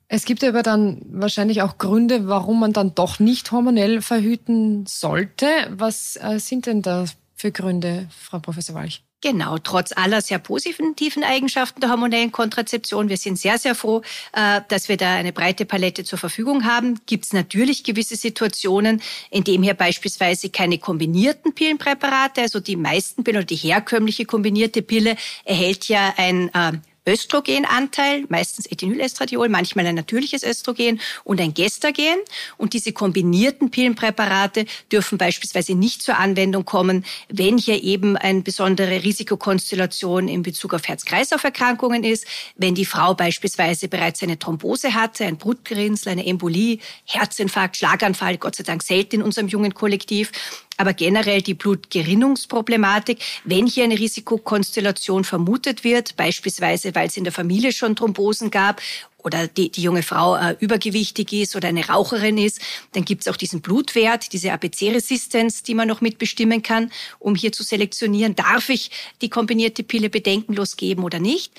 Es 0.09 0.25
gibt 0.25 0.42
aber 0.42 0.64
dann 0.64 1.02
wahrscheinlich 1.09 1.62
auch 1.62 1.78
Gründe, 1.78 2.26
warum 2.26 2.59
man 2.59 2.73
dann 2.73 2.97
doch 2.97 3.21
nicht 3.21 3.52
hormonell 3.52 4.02
verhüten 4.02 4.85
sollte. 4.87 5.47
Was 5.71 6.16
äh, 6.16 6.40
sind 6.40 6.66
denn 6.66 6.83
da 6.83 7.04
für 7.37 7.52
Gründe, 7.52 8.09
Frau 8.11 8.40
Professor 8.40 8.75
Walch? 8.75 9.04
Genau, 9.23 9.59
trotz 9.59 9.93
aller 9.93 10.23
sehr 10.23 10.39
positiven 10.39 11.25
Eigenschaften 11.25 11.83
der 11.83 11.91
hormonellen 11.91 12.33
Kontrazeption. 12.33 13.11
Wir 13.11 13.19
sind 13.19 13.39
sehr, 13.39 13.59
sehr 13.59 13.75
froh, 13.75 14.00
äh, 14.33 14.62
dass 14.69 14.89
wir 14.89 14.97
da 14.97 15.15
eine 15.15 15.33
breite 15.33 15.67
Palette 15.67 16.05
zur 16.05 16.19
Verfügung 16.19 16.65
haben. 16.65 16.99
Gibt 17.05 17.27
es 17.27 17.35
natürlich 17.35 17.85
gewisse 17.85 18.17
Situationen, 18.17 19.03
in 19.31 19.45
denen 19.45 19.62
hier 19.62 19.75
beispielsweise 19.75 20.49
keine 20.49 20.79
kombinierten 20.79 21.55
Pillenpräparate, 21.55 22.41
also 22.41 22.61
die 22.61 22.77
meisten 22.77 23.23
Pillen 23.23 23.39
oder 23.39 23.47
die 23.47 23.57
herkömmliche 23.57 24.25
kombinierte 24.25 24.81
Pille 24.81 25.17
erhält 25.45 25.89
ja 25.89 26.15
ein 26.17 26.49
äh, 26.55 26.73
Östrogenanteil, 27.11 28.25
meistens 28.29 28.71
Ethinylestradiol, 28.71 29.49
manchmal 29.49 29.87
ein 29.87 29.97
natürliches 29.97 30.45
Östrogen 30.45 31.00
und 31.25 31.40
ein 31.40 31.55
Gestagen. 31.55 32.19
Und 32.57 32.73
diese 32.73 32.93
kombinierten 32.93 33.71
Pillenpräparate 33.71 34.67
dürfen 34.93 35.19
beispielsweise 35.19 35.75
nicht 35.75 36.02
zur 36.02 36.19
Anwendung 36.19 36.64
kommen, 36.64 37.05
wenn 37.29 37.59
hier 37.59 37.83
eben 37.83 38.17
eine 38.17 38.43
besondere 38.43 39.02
Risikokonstellation 39.02 40.29
in 40.29 40.43
Bezug 40.43 40.73
auf 40.73 40.87
Herz-Kreislauf-Erkrankungen 40.87 42.05
ist, 42.05 42.26
wenn 42.55 42.76
die 42.76 42.85
Frau 42.85 43.14
beispielsweise 43.14 43.88
bereits 43.88 44.23
eine 44.23 44.38
Thrombose 44.38 44.95
hatte, 44.95 45.25
ein 45.25 45.37
Brutgerinnsel, 45.37 46.12
eine 46.12 46.25
Embolie, 46.26 46.79
Herzinfarkt, 47.07 47.76
Schlaganfall, 47.76 48.38
Gott 48.38 48.55
sei 48.55 48.62
Dank 48.62 48.85
selten 48.85 49.17
in 49.17 49.23
unserem 49.23 49.49
jungen 49.49 49.75
Kollektiv 49.75 50.31
aber 50.80 50.94
generell 50.94 51.42
die 51.42 51.52
Blutgerinnungsproblematik, 51.52 53.18
wenn 53.44 53.66
hier 53.66 53.84
eine 53.84 53.99
Risikokonstellation 53.99 55.25
vermutet 55.25 55.84
wird, 55.84 56.16
beispielsweise 56.16 56.94
weil 56.94 57.08
es 57.08 57.18
in 57.18 57.25
der 57.25 57.34
Familie 57.34 57.70
schon 57.72 57.96
Thrombosen 57.96 58.50
gab 58.50 58.80
oder 59.18 59.46
die, 59.46 59.70
die 59.70 59.82
junge 59.82 60.02
Frau 60.02 60.37
äh, 60.37 60.56
übergewichtig 60.58 61.34
ist 61.34 61.54
oder 61.54 61.68
eine 61.68 61.87
Raucherin 61.87 62.38
ist, 62.38 62.62
dann 62.92 63.04
gibt 63.04 63.20
es 63.20 63.28
auch 63.28 63.37
diesen 63.37 63.60
Blutwert, 63.60 64.32
diese 64.32 64.52
ABC-Resistenz, 64.52 65.62
die 65.62 65.75
man 65.75 65.87
noch 65.87 66.00
mitbestimmen 66.00 66.62
kann, 66.62 66.90
um 67.18 67.34
hier 67.34 67.52
zu 67.52 67.62
selektionieren, 67.62 68.34
darf 68.34 68.70
ich 68.70 68.90
die 69.20 69.28
kombinierte 69.28 69.82
Pille 69.82 70.08
bedenkenlos 70.08 70.78
geben 70.78 71.04
oder 71.04 71.18
nicht. 71.18 71.52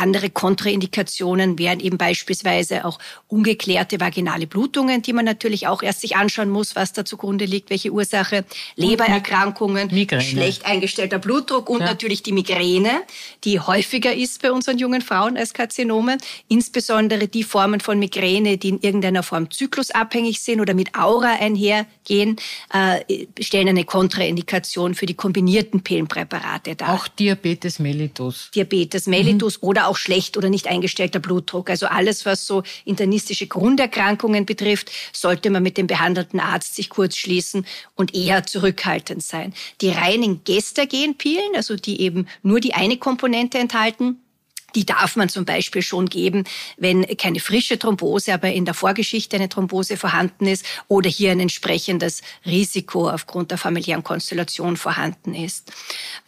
Andere 0.00 0.30
Kontraindikationen 0.30 1.58
wären 1.58 1.78
eben 1.78 1.98
beispielsweise 1.98 2.84
auch 2.86 2.98
ungeklärte 3.28 4.00
vaginale 4.00 4.46
Blutungen, 4.46 5.02
die 5.02 5.12
man 5.12 5.26
natürlich 5.26 5.66
auch 5.66 5.82
erst 5.82 6.00
sich 6.00 6.16
anschauen 6.16 6.48
muss, 6.48 6.74
was 6.74 6.92
da 6.92 7.04
zugrunde 7.04 7.44
liegt, 7.44 7.68
welche 7.68 7.90
Ursache, 7.90 8.44
Lebererkrankungen, 8.76 9.88
Migräne. 9.92 10.22
schlecht 10.22 10.64
eingestellter 10.64 11.18
Blutdruck 11.18 11.68
und 11.68 11.80
ja. 11.80 11.86
natürlich 11.86 12.22
die 12.22 12.32
Migräne, 12.32 13.02
die 13.44 13.60
häufiger 13.60 14.14
ist 14.14 14.40
bei 14.40 14.50
unseren 14.50 14.78
jungen 14.78 15.02
Frauen 15.02 15.36
als 15.36 15.52
Karzinome, 15.52 16.16
insbesondere 16.48 17.28
die 17.28 17.42
Formen 17.42 17.80
von 17.80 17.98
Migräne, 17.98 18.56
die 18.56 18.70
in 18.70 18.80
irgendeiner 18.80 19.22
Form 19.22 19.50
zyklusabhängig 19.50 20.40
sind 20.40 20.60
oder 20.60 20.72
mit 20.72 20.94
Aura 20.94 21.34
einhergehen, 21.38 22.36
äh, 22.72 23.26
stellen 23.38 23.68
eine 23.68 23.84
Kontraindikation 23.84 24.94
für 24.94 25.04
die 25.04 25.14
kombinierten 25.14 25.82
Pillenpräparate 25.82 26.76
dar. 26.76 26.94
Auch 26.94 27.06
Diabetes 27.06 27.78
mellitus. 27.78 28.50
Diabetes 28.54 29.06
mellitus 29.06 29.60
mhm. 29.60 29.68
oder 29.68 29.89
auch 29.90 29.96
schlecht 29.96 30.36
oder 30.36 30.48
nicht 30.48 30.68
eingestellter 30.68 31.18
Blutdruck. 31.18 31.68
Also 31.68 31.86
alles, 31.86 32.24
was 32.24 32.46
so 32.46 32.62
internistische 32.84 33.48
Grunderkrankungen 33.48 34.46
betrifft, 34.46 34.90
sollte 35.12 35.50
man 35.50 35.62
mit 35.62 35.76
dem 35.76 35.88
behandelten 35.88 36.40
Arzt 36.40 36.76
sich 36.76 36.88
kurz 36.88 37.16
schließen 37.16 37.66
und 37.96 38.14
eher 38.14 38.44
zurückhaltend 38.46 39.22
sein. 39.22 39.52
Die 39.80 39.90
reinen 39.90 40.42
Gestagenpilen, 40.44 41.56
also 41.56 41.76
die 41.76 42.00
eben 42.00 42.28
nur 42.42 42.60
die 42.60 42.74
eine 42.74 42.96
Komponente 42.96 43.58
enthalten, 43.58 44.20
die 44.74 44.86
darf 44.86 45.16
man 45.16 45.28
zum 45.28 45.44
Beispiel 45.44 45.82
schon 45.82 46.06
geben, 46.06 46.44
wenn 46.76 47.06
keine 47.16 47.40
frische 47.40 47.78
Thrombose, 47.78 48.32
aber 48.34 48.52
in 48.52 48.64
der 48.64 48.74
Vorgeschichte 48.74 49.36
eine 49.36 49.48
Thrombose 49.48 49.96
vorhanden 49.96 50.46
ist 50.46 50.64
oder 50.88 51.08
hier 51.08 51.32
ein 51.32 51.40
entsprechendes 51.40 52.22
Risiko 52.46 53.08
aufgrund 53.08 53.50
der 53.50 53.58
familiären 53.58 54.04
Konstellation 54.04 54.76
vorhanden 54.76 55.34
ist. 55.34 55.72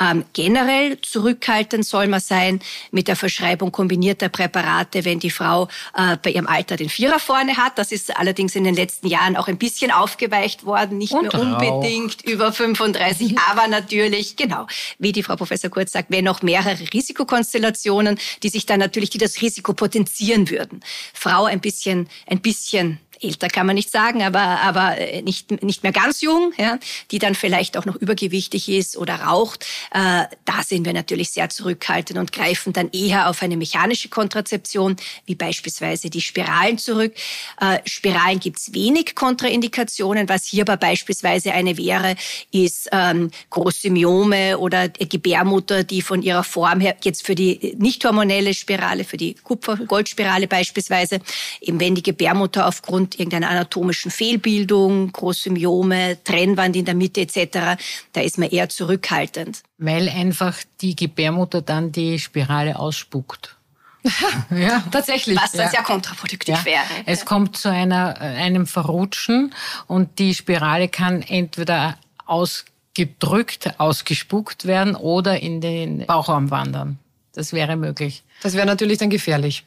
Ähm, 0.01 0.25
generell 0.33 1.01
zurückhaltend 1.01 1.87
soll 1.87 2.07
man 2.09 2.21
sein 2.21 2.61
mit 2.91 3.09
der 3.09 3.17
Verschreibung 3.17 3.73
kombinierter 3.73 4.29
Präparate, 4.29 5.05
wenn 5.05 5.19
die 5.19 5.31
Frau 5.31 5.69
äh, 5.95 6.17
bei 6.23 6.31
ihrem 6.31 6.47
Alter 6.47 6.77
den 6.77 6.89
Vierer 6.89 7.19
vorne 7.19 7.57
hat. 7.57 7.79
Das 7.79 7.93
ist 7.93 8.17
allerdings 8.17 8.55
in 8.55 8.65
den 8.65 8.75
letzten 8.75 9.07
Jahren 9.07 9.37
auch 9.37 9.49
ein 9.49 9.59
bisschen 9.59 9.91
aufgeweicht 9.91 10.65
worden, 10.65 10.99
nicht 10.99 11.13
Und 11.13 11.33
mehr 11.33 11.41
unbedingt 11.41 12.23
über 12.23 12.53
35, 12.53 13.37
aber 13.51 13.69
natürlich, 13.69 14.37
genau, 14.37 14.67
wie 14.99 15.13
die 15.13 15.23
Frau 15.23 15.37
Professor 15.37 15.71
Kurz 15.71 15.93
sagt, 15.93 16.11
wenn 16.11 16.25
noch 16.25 16.43
mehrere 16.43 16.79
Risikokonstellationen 16.93 18.19
die 18.43 18.49
sich 18.49 18.67
dann 18.67 18.81
natürlich, 18.81 19.11
die 19.11 19.19
das 19.19 19.41
Risiko 19.41 19.73
potenzieren 19.73 20.51
würden. 20.51 20.81
Frau 21.15 21.45
ein 21.45 21.61
bisschen, 21.61 22.09
ein 22.27 22.41
bisschen 22.41 22.99
älter 23.23 23.49
kann 23.49 23.67
man 23.67 23.77
nicht 23.77 23.91
sagen, 23.91 24.23
aber, 24.23 24.41
aber 24.41 24.99
äh, 24.99 25.23
nicht, 25.23 25.63
nicht 25.63 25.83
mehr 25.83 25.93
ganz 25.93 26.21
jung, 26.21 26.53
ja, 26.59 26.79
die 27.11 27.19
dann 27.19 27.35
vielleicht 27.35 27.77
auch 27.77 27.85
noch 27.85 27.97
übergewichtig 27.97 28.69
ist 28.69 28.97
oder 28.97 29.17
raucht, 29.17 29.65
äh, 29.93 30.25
da 30.45 30.63
sind 30.65 30.85
wir 30.85 30.93
natürlich 30.93 31.31
sehr 31.31 31.49
zurückhaltend 31.49 32.19
und 32.19 32.33
greifen 32.33 32.73
dann 32.73 32.91
eher 32.93 33.29
auf 33.29 33.43
eine 33.43 33.57
mechanische 33.57 34.09
Kontrazeption, 34.09 34.97
wie 35.27 35.35
beispielsweise 35.35 36.11
die 36.11 36.21
Spiralen 36.21 36.79
zurück. 36.79 37.15
Äh, 37.61 37.79
Spiralen 37.87 38.41
gibt's 38.41 38.75
wenig 38.75 39.15
Kontraindikationen. 39.15 40.29
Was 40.29 40.47
hier 40.47 40.63
aber 40.63 40.77
beispielsweise 40.77 41.53
eine 41.53 41.77
wäre, 41.77 42.17
ist 42.51 42.89
ähm, 42.93 43.31
große 43.51 43.91
Myome 43.91 44.59
oder 44.59 44.89
Gebärmutter, 44.89 45.85
die 45.85 46.03
von 46.03 46.23
ihrer 46.23 46.45
Form 46.45 46.81
her 46.81 46.97
jetzt 47.03 47.25
für 47.25 47.35
die 47.35 47.75
nicht 47.79 48.05
hormonelle 48.05 48.55
Spirale, 48.55 49.05
für 49.05 49.17
die 49.17 49.35
Kupfer-Goldspirale 49.35 50.47
beispielsweise, 50.47 51.21
eben 51.61 51.81
wenn 51.81 51.95
die 51.95 52.03
Gebärmutter 52.03 52.67
aufgrund 52.67 53.12
irgendeiner 53.19 53.51
anatomischen 53.51 54.11
Fehlbildung, 54.11 55.13
große 55.13 55.51
Myome, 55.51 56.19
Trennwand 56.25 56.77
in 56.77 56.85
der 56.85 56.95
Mitte 56.95 57.23
etc., 57.23 57.81
da 58.13 58.21
ist 58.21 58.39
man 58.39 58.49
eher 58.49 58.69
zurückhaltend. 58.69 59.63
Weil 59.79 60.09
einfach 60.09 60.57
die 60.81 60.97
Gebärmutter 60.97 61.63
dann 61.63 61.93
die 61.93 62.19
Spirale 62.19 62.79
ausspuckt. 62.79 63.57
ja, 64.51 64.83
tatsächlich. 64.91 65.37
Was 65.37 65.53
dann 65.53 65.67
ja. 65.67 65.71
sehr 65.71 65.83
kontraproduktiv 65.83 66.57
ja. 66.57 66.65
wäre. 66.65 66.85
Es 67.07 67.25
kommt 67.25 67.57
zu 67.57 67.71
einer, 67.71 68.21
einem 68.21 68.67
Verrutschen 68.67 69.55
und 69.87 70.19
die 70.19 70.35
Spirale 70.35 70.89
kann 70.89 71.23
entweder 71.23 71.97
ausgedrückt, 72.27 73.79
ausgespuckt 73.79 74.67
werden 74.67 74.97
oder 74.97 75.41
in 75.41 75.61
den 75.61 76.07
Bauchraum 76.07 76.51
wandern. 76.51 76.99
Das 77.33 77.53
wäre 77.53 77.77
möglich. 77.77 78.23
Das 78.43 78.55
wäre 78.55 78.67
natürlich 78.67 78.99
dann 78.99 79.11
gefährlich. 79.11 79.65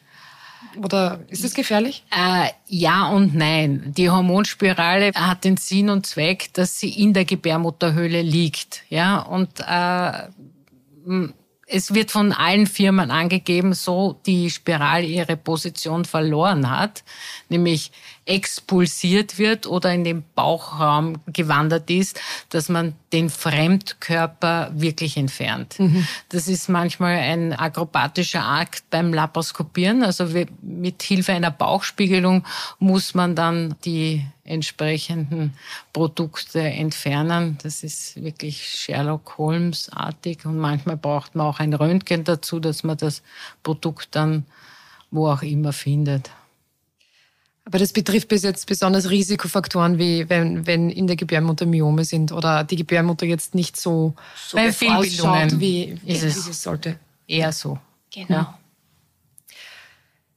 Oder 0.77 1.19
ist 1.29 1.43
es 1.43 1.53
gefährlich? 1.53 2.03
Äh, 2.11 2.49
ja 2.67 3.09
und 3.09 3.35
nein. 3.35 3.93
Die 3.95 4.09
Hormonspirale 4.09 5.11
hat 5.13 5.43
den 5.43 5.57
Sinn 5.57 5.89
und 5.89 6.05
Zweck, 6.05 6.53
dass 6.53 6.79
sie 6.79 6.89
in 6.89 7.13
der 7.13 7.25
Gebärmutterhöhle 7.25 8.21
liegt. 8.21 8.83
Ja, 8.89 9.19
und 9.19 9.59
äh, 9.59 10.29
es 11.67 11.93
wird 11.95 12.11
von 12.11 12.31
allen 12.31 12.67
Firmen 12.67 13.09
angegeben, 13.09 13.73
so 13.73 14.19
die 14.25 14.51
Spirale 14.51 15.05
ihre 15.05 15.35
Position 15.35 16.05
verloren 16.05 16.69
hat, 16.69 17.03
nämlich 17.49 17.91
expulsiert 18.25 19.39
wird 19.39 19.65
oder 19.65 19.91
in 19.93 20.03
den 20.03 20.23
Bauchraum 20.35 21.17
gewandert 21.27 21.89
ist, 21.89 22.19
dass 22.49 22.69
man 22.69 22.93
den 23.13 23.29
Fremdkörper 23.29 24.71
wirklich 24.75 25.17
entfernt. 25.17 25.79
Mhm. 25.79 26.07
Das 26.29 26.47
ist 26.47 26.69
manchmal 26.69 27.17
ein 27.17 27.53
akrobatischer 27.53 28.45
Akt 28.45 28.83
beim 28.91 29.13
Laparoskopieren. 29.13 30.03
Also 30.03 30.27
mit 30.61 31.01
Hilfe 31.01 31.33
einer 31.33 31.51
Bauchspiegelung 31.51 32.45
muss 32.79 33.15
man 33.15 33.35
dann 33.35 33.75
die 33.85 34.25
entsprechenden 34.45 35.53
Produkte 35.91 36.61
entfernen. 36.61 37.57
Das 37.63 37.83
ist 37.83 38.21
wirklich 38.23 38.67
Sherlock 38.67 39.37
Holmes-artig 39.37 40.45
und 40.45 40.57
manchmal 40.57 40.97
braucht 40.97 41.35
man 41.35 41.47
auch 41.47 41.59
ein 41.59 41.73
Röntgen 41.73 42.23
dazu, 42.23 42.59
dass 42.59 42.83
man 42.83 42.97
das 42.97 43.21
Produkt 43.63 44.09
dann 44.15 44.45
wo 45.11 45.27
auch 45.29 45.41
immer 45.41 45.73
findet. 45.73 46.29
Aber 47.63 47.79
das 47.79 47.93
betrifft 47.93 48.27
bis 48.27 48.43
jetzt 48.43 48.67
besonders 48.67 49.09
Risikofaktoren, 49.09 49.97
wie 49.97 50.29
wenn, 50.29 50.67
wenn 50.67 50.91
in 50.91 51.07
der 51.07 51.15
Gebärmutter 51.15 51.65
Myome 51.65 52.05
sind 52.05 52.31
oder 52.31 52.63
die 52.63 52.75
Gebärmutter 52.75 53.25
jetzt 53.25 53.55
nicht 53.55 53.75
so, 53.75 54.13
so 54.35 54.57
bei 54.57 54.71
Fehlbildungen 54.71 55.59
wie, 55.59 55.97
wie, 56.03 56.11
es 56.11 56.21
wie 56.45 56.51
es 56.51 56.61
sollte. 56.61 56.99
Eher 57.27 57.51
so. 57.51 57.79
Genau. 58.13 58.27
Ja. 58.29 58.59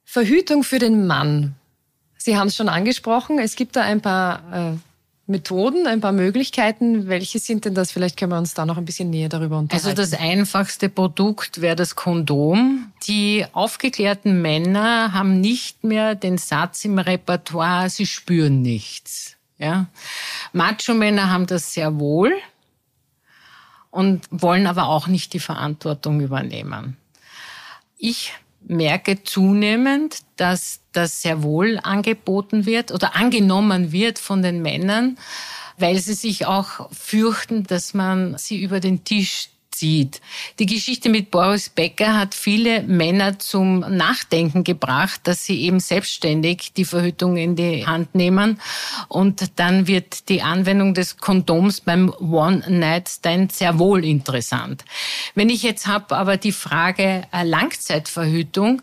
Verhütung 0.06 0.64
für 0.64 0.78
den 0.78 1.06
Mann. 1.06 1.54
Sie 2.18 2.36
haben 2.36 2.48
es 2.48 2.56
schon 2.56 2.68
angesprochen. 2.68 3.38
Es 3.38 3.56
gibt 3.56 3.76
da 3.76 3.82
ein 3.82 4.00
paar 4.00 4.74
äh, 4.74 4.76
Methoden, 5.28 5.86
ein 5.86 6.00
paar 6.00 6.12
Möglichkeiten. 6.12 7.06
Welche 7.06 7.38
sind 7.38 7.64
denn 7.64 7.74
das? 7.74 7.92
Vielleicht 7.92 8.16
können 8.16 8.32
wir 8.32 8.38
uns 8.38 8.54
da 8.54 8.66
noch 8.66 8.76
ein 8.76 8.84
bisschen 8.84 9.10
näher 9.10 9.28
darüber 9.28 9.58
unterhalten. 9.58 9.86
Also 9.86 10.02
das 10.02 10.18
einfachste 10.18 10.88
Produkt 10.88 11.60
wäre 11.60 11.76
das 11.76 11.94
Kondom. 11.94 12.92
Die 13.06 13.44
aufgeklärten 13.52 14.42
Männer 14.42 15.12
haben 15.12 15.40
nicht 15.40 15.84
mehr 15.84 16.14
den 16.14 16.38
Satz 16.38 16.84
im 16.84 16.98
Repertoire, 16.98 17.88
sie 17.88 18.06
spüren 18.06 18.62
nichts. 18.62 19.36
Ja? 19.58 19.86
Macho-Männer 20.52 21.30
haben 21.30 21.46
das 21.46 21.74
sehr 21.74 21.98
wohl 21.98 22.32
und 23.90 24.26
wollen 24.30 24.66
aber 24.66 24.88
auch 24.88 25.06
nicht 25.06 25.34
die 25.34 25.40
Verantwortung 25.40 26.20
übernehmen. 26.20 26.96
Ich 27.98 28.32
merke 28.60 29.22
zunehmend, 29.22 30.18
dass 30.36 30.80
das 30.92 31.22
sehr 31.22 31.42
wohl 31.42 31.78
angeboten 31.82 32.66
wird 32.66 32.92
oder 32.92 33.16
angenommen 33.16 33.92
wird 33.92 34.18
von 34.18 34.42
den 34.42 34.62
Männern, 34.62 35.18
weil 35.78 35.98
sie 35.98 36.14
sich 36.14 36.46
auch 36.46 36.90
fürchten, 36.92 37.64
dass 37.64 37.94
man 37.94 38.36
sie 38.36 38.60
über 38.60 38.80
den 38.80 39.04
Tisch 39.04 39.50
zieht. 39.78 40.20
Die 40.58 40.66
Geschichte 40.66 41.08
mit 41.08 41.30
Boris 41.30 41.68
Becker 41.68 42.18
hat 42.18 42.34
viele 42.34 42.82
Männer 42.82 43.38
zum 43.38 43.80
Nachdenken 43.80 44.64
gebracht, 44.64 45.20
dass 45.24 45.44
sie 45.44 45.62
eben 45.62 45.78
selbstständig 45.78 46.72
die 46.76 46.84
Verhütung 46.84 47.36
in 47.36 47.54
die 47.54 47.86
Hand 47.86 48.14
nehmen. 48.14 48.60
Und 49.06 49.58
dann 49.60 49.86
wird 49.86 50.28
die 50.28 50.42
Anwendung 50.42 50.94
des 50.94 51.18
Kondoms 51.18 51.80
beim 51.80 52.12
One-Night-Stand 52.12 53.52
sehr 53.52 53.78
wohl 53.78 54.04
interessant. 54.04 54.84
Wenn 55.34 55.48
ich 55.48 55.62
jetzt 55.62 55.86
habe 55.86 56.16
aber 56.16 56.36
die 56.36 56.52
Frage 56.52 57.22
äh, 57.32 57.44
Langzeitverhütung 57.44 58.82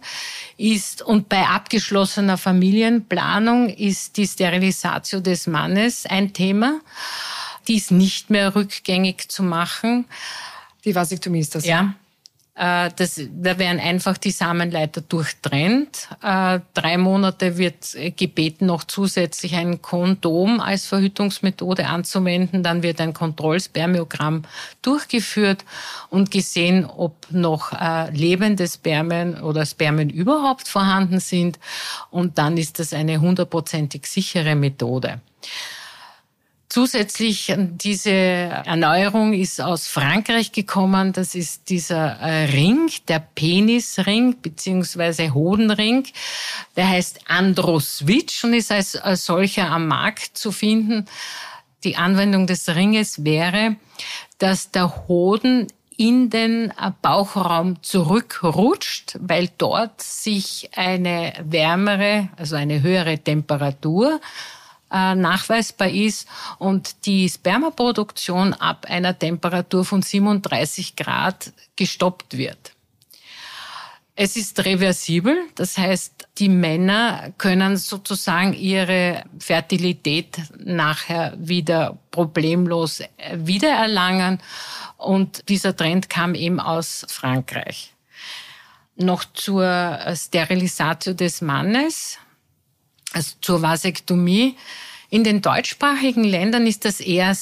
ist 0.58 1.02
und 1.02 1.28
bei 1.28 1.46
abgeschlossener 1.46 2.38
Familienplanung 2.38 3.70
ist 3.70 4.16
die 4.16 4.28
Sterilisation 4.28 5.24
des 5.24 5.48
Mannes 5.48 6.06
ein 6.06 6.32
Thema. 6.32 6.80
Die 7.68 7.76
ist 7.76 7.92
nicht 7.92 8.30
mehr 8.30 8.56
rückgängig 8.56 9.30
zu 9.30 9.44
machen. 9.44 10.06
Die 10.86 10.96
Vasektomie 10.96 11.40
ist 11.40 11.56
das? 11.56 11.66
Ja. 11.66 11.96
Äh, 12.56 12.90
das, 12.96 13.20
da 13.30 13.60
werden 13.60 13.82
einfach 13.82 14.18
die 14.18 14.32
Samenleiter 14.32 15.02
durchtrennt. 15.02 16.08
Äh, 16.24 16.62
drei 16.74 16.98
Monate 16.98 17.58
wird 17.58 17.98
gebeten, 18.16 18.68
noch 18.68 18.86
zusätzlich 18.86 19.56
ein 19.56 19.82
Kondom 19.82 20.62
als 20.62 20.86
Verhütungsmethode 20.86 21.86
anzuwenden. 21.88 22.64
Dann 22.64 22.82
wird 22.82 23.02
ein 23.02 23.14
Kontrollspermiogramm 23.14 24.44
durchgeführt 24.82 25.66
und 26.10 26.32
gesehen, 26.32 26.86
ob 26.86 27.16
noch 27.30 27.74
äh, 27.74 28.10
lebende 28.12 28.68
Spermien 28.68 29.42
oder 29.42 29.66
Spermien 29.66 30.10
überhaupt 30.10 30.70
vorhanden 30.70 31.20
sind. 31.20 31.60
Und 32.10 32.38
dann 32.38 32.56
ist 32.56 32.80
das 32.80 32.94
eine 32.94 33.20
hundertprozentig 33.20 34.06
sichere 34.08 34.56
Methode. 34.56 35.20
Zusätzlich 36.76 37.56
diese 37.58 38.12
Erneuerung 38.12 39.32
ist 39.32 39.62
aus 39.62 39.88
Frankreich 39.88 40.52
gekommen. 40.52 41.14
Das 41.14 41.34
ist 41.34 41.70
dieser 41.70 42.20
äh, 42.20 42.48
Ring, 42.48 42.92
der 43.08 43.20
Penisring 43.20 44.42
beziehungsweise 44.42 45.34
Hodenring. 45.34 46.06
Der 46.76 46.90
heißt 46.90 47.30
Androswitch 47.30 48.44
und 48.44 48.56
ist 48.56 48.74
als, 48.74 48.98
als 48.98 49.24
solcher 49.24 49.72
am 49.72 49.88
Markt 49.88 50.38
zu 50.38 50.52
finden. 50.52 51.06
Die 51.86 51.96
Anwendung 51.96 52.46
des 52.46 52.68
Ringes 52.68 53.24
wäre, 53.24 53.78
dass 54.40 54.70
der 54.70 55.08
Hoden 55.08 55.68
in 55.96 56.30
den 56.30 56.74
Bauchraum 57.02 57.82
zurückrutscht, 57.84 59.18
weil 59.22 59.50
dort 59.58 60.02
sich 60.02 60.72
eine 60.76 61.36
wärmere, 61.42 62.28
also 62.36 62.58
eine 62.58 62.82
höhere 62.82 63.18
Temperatur 63.18 64.20
äh, 64.20 64.20
nachweisbar 64.90 65.90
ist 65.90 66.28
und 66.60 67.06
die 67.06 67.28
Spermaproduktion 67.28 68.54
ab 68.54 68.86
einer 68.88 69.18
Temperatur 69.18 69.84
von 69.84 70.02
37 70.02 70.96
Grad 70.96 71.52
gestoppt 71.76 72.38
wird. 72.38 72.72
Es 74.18 74.38
ist 74.38 74.64
reversibel, 74.64 75.38
das 75.56 75.78
heißt, 75.78 76.30
die 76.38 76.48
Männer 76.48 77.34
können 77.38 77.76
sozusagen 77.76 78.54
ihre 78.54 79.26
Fertilität 79.40 80.38
nachher 80.58 81.34
wieder 81.38 81.98
problemlos 82.12 83.02
wiedererlangen 83.34 84.40
und 84.98 85.50
dieser 85.50 85.76
Trend 85.76 86.10
kam 86.10 86.34
eben 86.34 86.62
aus 86.62 87.06
Frankreich. 87.10 87.94
Noch 88.96 89.26
zur 89.34 90.00
Sterilisation 90.16 91.18
des 91.18 91.42
Mannes 91.42 92.18
also 93.16 93.36
zur 93.42 93.62
Vasektomie. 93.62 94.58
In 95.10 95.24
den 95.24 95.42
deutschsprachigen 95.42 96.26
Ländern 96.26 96.68
ist 96.68 96.86
das 96.86 97.00
eher 97.00 97.36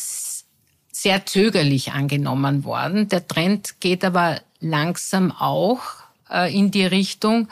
sehr 0.92 1.26
zögerlich 1.26 1.94
angenommen 1.94 2.64
worden. 2.64 3.10
Der 3.10 3.28
Trend 3.28 3.80
geht 3.80 4.06
aber 4.06 4.40
langsam 4.60 5.32
auch 5.32 5.82
äh, 6.30 6.56
in 6.56 6.70
die 6.70 6.86
Richtung, 6.86 7.48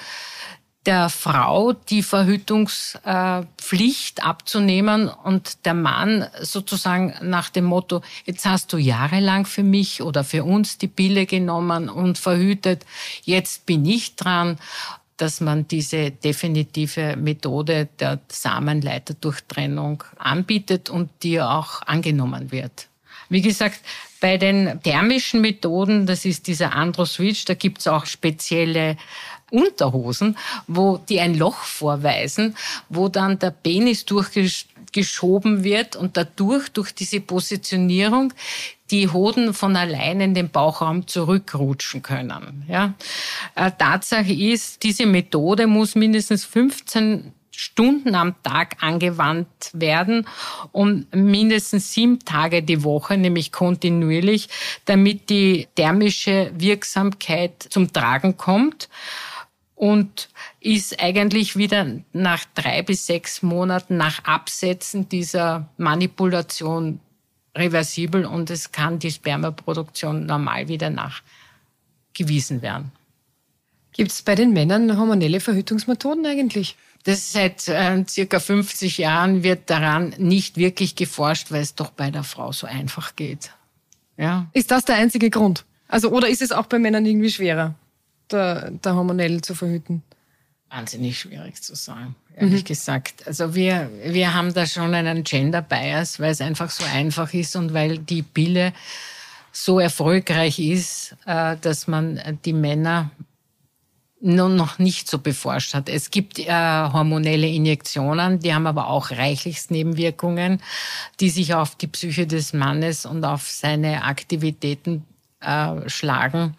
der 0.86 1.10
Frau 1.10 1.74
die 1.74 2.04
Verhütungspflicht 2.04 4.24
abzunehmen 4.24 5.10
und 5.10 5.66
der 5.66 5.74
Mann 5.76 6.28
sozusagen 6.42 7.14
nach 7.22 7.50
dem 7.50 7.66
Motto, 7.66 8.02
jetzt 8.26 8.46
hast 8.46 8.74
du 8.74 8.78
jahrelang 8.78 9.46
für 9.46 9.64
mich 9.64 10.02
oder 10.02 10.24
für 10.24 10.44
uns 10.44 10.80
die 10.80 10.88
Pille 10.88 11.28
genommen 11.28 11.88
und 11.88 12.18
verhütet, 12.18 12.84
jetzt 13.24 13.68
bin 13.68 13.86
ich 13.86 14.16
dran 14.16 14.58
dass 15.18 15.42
man 15.42 15.68
diese 15.68 16.12
definitive 16.12 17.16
Methode 17.16 17.88
der 18.00 18.20
Samenleiterdurchtrennung 18.28 20.04
anbietet 20.18 20.90
und 20.90 21.10
die 21.24 21.40
auch 21.42 21.82
angenommen 21.84 22.52
wird. 22.52 22.88
Wie 23.30 23.42
gesagt, 23.42 23.80
bei 24.20 24.38
den 24.38 24.82
thermischen 24.84 25.42
Methoden, 25.42 26.06
das 26.06 26.26
ist 26.26 26.48
dieser 26.48 26.74
Andro-Switch, 26.74 27.46
da 27.46 27.54
gibt's 27.54 27.88
auch 27.88 28.06
spezielle 28.06 28.98
Unterhosen, 29.52 30.38
wo 30.68 30.98
die 30.98 31.20
ein 31.20 31.36
Loch 31.36 31.56
vorweisen, 31.56 32.56
wo 32.90 33.10
dann 33.10 33.40
der 33.40 33.52
Penis 33.52 34.06
durchgeschoben 34.92 35.64
wird 35.64 35.96
und 35.96 36.18
dadurch, 36.18 36.70
durch 36.70 36.94
diese 36.94 37.22
Positionierung, 37.22 38.34
die 38.90 39.10
Hoden 39.10 39.54
von 39.54 39.76
allein 39.76 40.20
in 40.20 40.34
den 40.34 40.50
Bauchraum 40.50 41.08
zurückrutschen 41.08 42.02
können. 42.02 42.66
Ja. 42.68 42.94
Äh, 43.56 43.72
Tatsache 43.78 44.34
ist, 44.34 44.84
diese 44.84 45.06
Methode 45.06 45.68
muss 45.68 45.96
mindestens 45.96 46.44
15 46.46 47.32
Stunden 47.52 48.16
am 48.16 48.36
Tag 48.44 48.78
angewandt 48.82 49.48
werden 49.74 50.26
und 50.72 51.14
mindestens 51.14 51.94
sieben 51.94 52.20
Tage 52.20 52.64
die 52.64 52.84
Woche, 52.84 53.18
nämlich 53.18 53.52
kontinuierlich, 53.52 54.50
damit 54.86 55.30
die 55.30 55.68
thermische 55.76 56.52
Wirksamkeit 56.56 57.68
zum 57.70 57.94
Tragen 57.94 58.36
kommt 58.36 58.90
und 59.82 60.30
ist 60.60 61.02
eigentlich 61.02 61.58
wieder 61.58 61.88
nach 62.14 62.46
drei 62.54 62.84
bis 62.84 63.08
sechs 63.08 63.42
Monaten 63.42 63.98
nach 63.98 64.24
Absetzen 64.26 65.10
dieser 65.10 65.70
Manipulation 65.78 67.00
reversibel 67.58 68.28
und 68.28 68.52
es 68.52 68.72
kann 68.72 69.00
die 69.00 69.10
Spermaproduktion 69.10 70.28
normal 70.28 70.68
wieder 70.68 70.92
nachgewiesen 70.92 72.62
werden. 72.62 72.92
Gibt 73.94 74.12
es 74.12 74.22
bei 74.22 74.36
den 74.36 74.54
Männern 74.54 75.00
hormonelle 75.00 75.40
Verhütungsmethoden 75.40 76.28
eigentlich? 76.28 76.78
Das 77.04 77.32
seit 77.32 77.68
äh, 77.68 78.06
circa 78.08 78.40
50 78.40 79.00
Jahren 79.00 79.42
wird 79.42 79.68
daran 79.72 80.14
nicht 80.20 80.58
wirklich 80.58 80.96
geforscht, 80.96 81.52
weil 81.52 81.64
es 81.64 81.74
doch 81.74 81.90
bei 81.90 82.12
der 82.12 82.24
Frau 82.24 82.52
so 82.52 82.68
einfach 82.68 83.16
geht. 83.16 83.50
Ja. 84.16 84.46
Ist 84.54 84.70
das 84.70 84.86
der 84.86 84.98
einzige 84.98 85.32
Grund? 85.32 85.66
Also 85.88 86.12
oder 86.12 86.30
ist 86.30 86.44
es 86.44 86.52
auch 86.52 86.68
bei 86.68 86.78
Männern 86.78 87.08
irgendwie 87.08 87.32
schwerer, 87.32 87.74
da, 88.34 88.70
da 88.82 88.96
hormonell 88.96 89.42
zu 89.42 89.56
verhüten? 89.56 90.04
Wahnsinnig 90.70 91.20
schwierig 91.20 91.62
zu 91.62 91.76
sagen 91.76 92.16
ehrlich 92.36 92.64
mhm. 92.64 92.68
gesagt. 92.68 93.28
Also 93.28 93.56
wir, 93.56 93.90
wir 94.04 94.34
haben 94.34 94.54
da 94.54 94.66
schon 94.66 94.94
einen 94.94 95.24
Gender 95.24 95.62
Bias, 95.62 96.20
weil 96.20 96.32
es 96.32 96.42
einfach 96.42 96.70
so 96.70 96.84
einfach 96.84 97.34
ist 97.34 97.56
und 97.56 97.74
weil 97.74 97.98
die 97.98 98.24
Pille 98.24 98.74
so 99.52 99.80
erfolgreich 99.80 100.60
ist, 100.60 101.16
äh, 101.26 101.58
dass 101.62 101.88
man 101.88 102.20
die 102.46 102.54
Männer 102.54 103.12
noch 104.24 104.78
nicht 104.78 105.10
so 105.10 105.18
beforscht 105.18 105.74
hat. 105.74 105.90
Es 105.90 106.12
gibt 106.12 106.38
äh, 106.38 106.46
hormonelle 106.48 107.48
Injektionen, 107.48 108.40
die 108.40 108.54
haben 108.54 108.68
aber 108.68 108.88
auch 108.88 109.10
reichlichst 109.10 109.72
Nebenwirkungen, 109.72 110.62
die 111.20 111.32
sich 111.32 111.56
auf 111.56 111.76
die 111.76 111.88
Psyche 111.88 112.28
des 112.28 112.54
Mannes 112.54 113.08
und 113.08 113.26
auf 113.26 113.50
seine 113.50 114.04
Aktivitäten 114.04 115.06
äh, 115.40 115.90
schlagen 115.90 116.56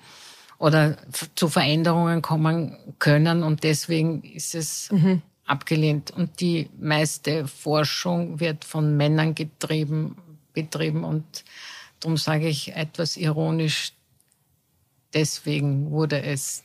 oder 0.62 0.96
zu 1.34 1.48
Veränderungen 1.48 2.22
kommen 2.22 2.76
können. 2.98 3.42
Und 3.42 3.64
deswegen 3.64 4.22
ist 4.22 4.54
es 4.54 4.90
mhm 4.92 5.22
abgelehnt. 5.44 6.10
Und 6.10 6.40
die 6.40 6.70
meiste 6.78 7.46
Forschung 7.46 8.40
wird 8.40 8.64
von 8.64 8.96
Männern 8.96 9.34
getrieben, 9.34 10.16
betrieben. 10.52 11.04
Und 11.04 11.44
darum 12.00 12.16
sage 12.16 12.48
ich 12.48 12.74
etwas 12.74 13.16
ironisch, 13.16 13.92
deswegen 15.12 15.90
wurde 15.90 16.22
es 16.22 16.64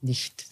nicht 0.00 0.46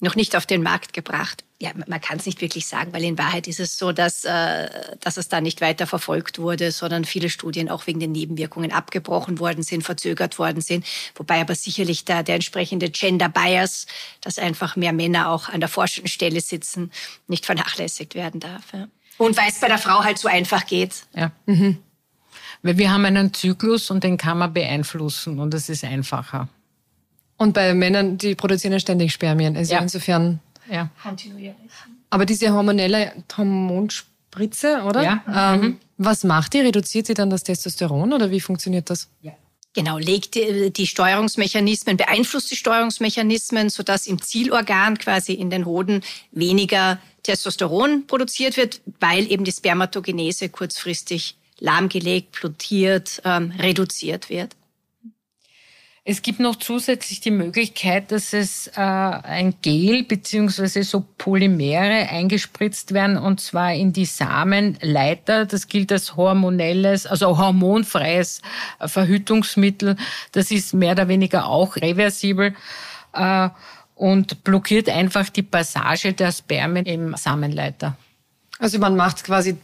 noch 0.00 0.16
nicht 0.16 0.34
auf 0.34 0.46
den 0.46 0.62
Markt 0.62 0.92
gebracht. 0.92 1.44
Ja, 1.60 1.70
man 1.86 2.00
kann 2.00 2.18
es 2.18 2.24
nicht 2.24 2.40
wirklich 2.40 2.66
sagen, 2.66 2.92
weil 2.94 3.04
in 3.04 3.18
Wahrheit 3.18 3.46
ist 3.46 3.60
es 3.60 3.76
so, 3.76 3.92
dass, 3.92 4.24
äh, 4.24 4.96
dass 5.00 5.18
es 5.18 5.28
da 5.28 5.42
nicht 5.42 5.60
weiter 5.60 5.86
verfolgt 5.86 6.38
wurde, 6.38 6.72
sondern 6.72 7.04
viele 7.04 7.28
Studien 7.28 7.68
auch 7.68 7.86
wegen 7.86 8.00
den 8.00 8.12
Nebenwirkungen 8.12 8.72
abgebrochen 8.72 9.38
worden 9.38 9.62
sind, 9.62 9.82
verzögert 9.82 10.38
worden 10.38 10.62
sind. 10.62 10.86
Wobei 11.16 11.40
aber 11.40 11.54
sicherlich 11.54 12.06
da 12.06 12.22
der 12.22 12.36
entsprechende 12.36 12.88
Gender 12.88 13.28
Bias, 13.28 13.86
dass 14.22 14.38
einfach 14.38 14.74
mehr 14.74 14.94
Männer 14.94 15.28
auch 15.28 15.50
an 15.50 15.60
der 15.60 15.68
forschenden 15.68 16.08
Stelle 16.08 16.40
sitzen, 16.40 16.90
nicht 17.28 17.44
vernachlässigt 17.44 18.14
werden 18.14 18.40
darf. 18.40 18.72
Ja. 18.72 18.88
Und 19.18 19.36
weil 19.36 19.50
es 19.50 19.60
bei 19.60 19.68
der 19.68 19.78
Frau 19.78 20.02
halt 20.02 20.16
so 20.16 20.28
einfach 20.28 20.64
geht. 20.64 21.04
Ja. 21.14 21.30
Mhm. 21.44 21.76
Weil 22.62 22.78
wir 22.78 22.90
haben 22.90 23.04
einen 23.04 23.34
Zyklus 23.34 23.90
und 23.90 24.02
den 24.02 24.16
kann 24.16 24.38
man 24.38 24.52
beeinflussen 24.52 25.38
und 25.38 25.52
es 25.52 25.68
ist 25.68 25.84
einfacher. 25.84 26.48
Und 27.40 27.54
bei 27.54 27.72
Männern, 27.72 28.18
die 28.18 28.34
produzieren 28.34 28.74
ja 28.74 28.80
ständig 28.80 29.14
Spermien. 29.14 29.56
Also 29.56 29.72
ja. 29.72 29.80
insofern. 29.80 30.40
Ja. 30.70 30.90
Kontinuierlich. 31.02 31.70
Aber 32.10 32.26
diese 32.26 32.52
hormonelle 32.52 33.12
Hormonspritze, 33.34 34.82
oder? 34.82 35.02
Ja. 35.02 35.54
Ähm, 35.54 35.60
mhm. 35.60 35.78
Was 35.96 36.22
macht 36.22 36.52
die? 36.52 36.60
Reduziert 36.60 37.06
sie 37.06 37.14
dann 37.14 37.30
das 37.30 37.42
Testosteron 37.42 38.12
oder 38.12 38.30
wie 38.30 38.40
funktioniert 38.40 38.90
das? 38.90 39.08
Ja. 39.22 39.32
Genau, 39.72 39.96
legt 39.96 40.34
die 40.34 40.86
Steuerungsmechanismen, 40.86 41.96
beeinflusst 41.96 42.50
die 42.50 42.56
Steuerungsmechanismen, 42.56 43.70
sodass 43.70 44.06
im 44.06 44.20
Zielorgan 44.20 44.98
quasi 44.98 45.32
in 45.32 45.48
den 45.48 45.64
Hoden 45.64 46.02
weniger 46.32 46.98
Testosteron 47.22 48.06
produziert 48.06 48.58
wird, 48.58 48.82
weil 48.98 49.30
eben 49.32 49.44
die 49.44 49.52
Spermatogenese 49.52 50.50
kurzfristig 50.50 51.36
lahmgelegt, 51.58 52.38
blutiert, 52.38 53.22
ähm, 53.24 53.54
reduziert 53.58 54.28
wird. 54.28 54.56
Es 56.02 56.22
gibt 56.22 56.40
noch 56.40 56.56
zusätzlich 56.56 57.20
die 57.20 57.30
Möglichkeit, 57.30 58.10
dass 58.10 58.32
es 58.32 58.68
äh, 58.68 58.80
ein 58.80 59.54
Gel 59.60 60.02
beziehungsweise 60.04 60.82
so 60.82 61.04
Polymere 61.18 62.08
eingespritzt 62.08 62.94
werden 62.94 63.18
und 63.18 63.40
zwar 63.40 63.74
in 63.74 63.92
die 63.92 64.06
Samenleiter. 64.06 65.44
Das 65.44 65.68
gilt 65.68 65.92
als 65.92 66.16
hormonelles, 66.16 67.06
also 67.06 67.36
hormonfreies 67.36 68.40
Verhütungsmittel. 68.80 69.96
Das 70.32 70.50
ist 70.50 70.72
mehr 70.72 70.92
oder 70.92 71.08
weniger 71.08 71.46
auch 71.46 71.76
reversibel. 71.76 72.54
Äh, 73.12 73.50
und 73.94 74.44
blockiert 74.44 74.88
einfach 74.88 75.28
die 75.28 75.42
Passage 75.42 76.14
der 76.14 76.32
Spermien 76.32 76.86
im 76.86 77.14
Samenleiter. 77.16 77.98
Also 78.58 78.78
man 78.78 78.96
macht 78.96 79.24
quasi 79.24 79.58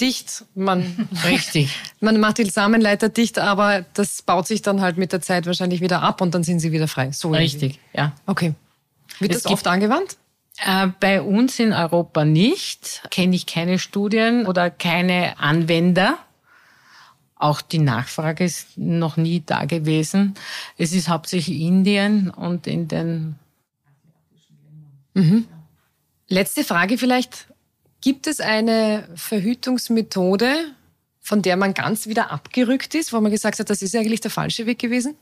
dicht, 0.00 0.44
man 0.54 1.08
richtig, 1.24 1.74
man 2.00 2.18
macht 2.20 2.38
die 2.38 2.44
Samenleiter 2.44 3.08
dicht, 3.08 3.38
aber 3.38 3.84
das 3.94 4.22
baut 4.22 4.46
sich 4.46 4.62
dann 4.62 4.80
halt 4.80 4.96
mit 4.96 5.12
der 5.12 5.20
Zeit 5.20 5.46
wahrscheinlich 5.46 5.80
wieder 5.80 6.02
ab 6.02 6.20
und 6.20 6.34
dann 6.34 6.44
sind 6.44 6.60
sie 6.60 6.72
wieder 6.72 6.88
frei. 6.88 7.12
So 7.12 7.30
richtig, 7.30 7.62
irgendwie. 7.62 7.80
ja. 7.94 8.12
Okay. 8.26 8.54
Wird 9.18 9.34
es 9.34 9.42
das 9.42 9.52
oft 9.52 9.66
angewandt? 9.66 10.16
Äh, 10.64 10.88
bei 11.00 11.22
uns 11.22 11.58
in 11.58 11.72
Europa 11.72 12.24
nicht, 12.24 13.02
kenne 13.10 13.36
ich 13.36 13.46
keine 13.46 13.78
Studien 13.78 14.46
oder 14.46 14.70
keine 14.70 15.38
Anwender. 15.38 16.18
Auch 17.36 17.60
die 17.62 17.78
Nachfrage 17.78 18.44
ist 18.44 18.76
noch 18.76 19.16
nie 19.16 19.42
da 19.44 19.64
gewesen. 19.64 20.34
Es 20.76 20.92
ist 20.92 21.08
hauptsächlich 21.08 21.60
Indien 21.60 22.30
und 22.30 22.66
in 22.66 22.88
den 22.88 23.36
Mhm. 25.14 25.46
Letzte 26.28 26.64
Frage 26.64 26.98
vielleicht. 26.98 27.46
Gibt 28.00 28.26
es 28.26 28.40
eine 28.40 29.08
Verhütungsmethode, 29.14 30.72
von 31.20 31.42
der 31.42 31.56
man 31.56 31.74
ganz 31.74 32.06
wieder 32.06 32.30
abgerückt 32.30 32.94
ist, 32.94 33.12
wo 33.12 33.20
man 33.20 33.30
gesagt 33.30 33.58
hat, 33.58 33.68
das 33.68 33.82
ist 33.82 33.94
eigentlich 33.94 34.20
der 34.20 34.30
falsche 34.30 34.66
Weg 34.66 34.78
gewesen? 34.78 35.16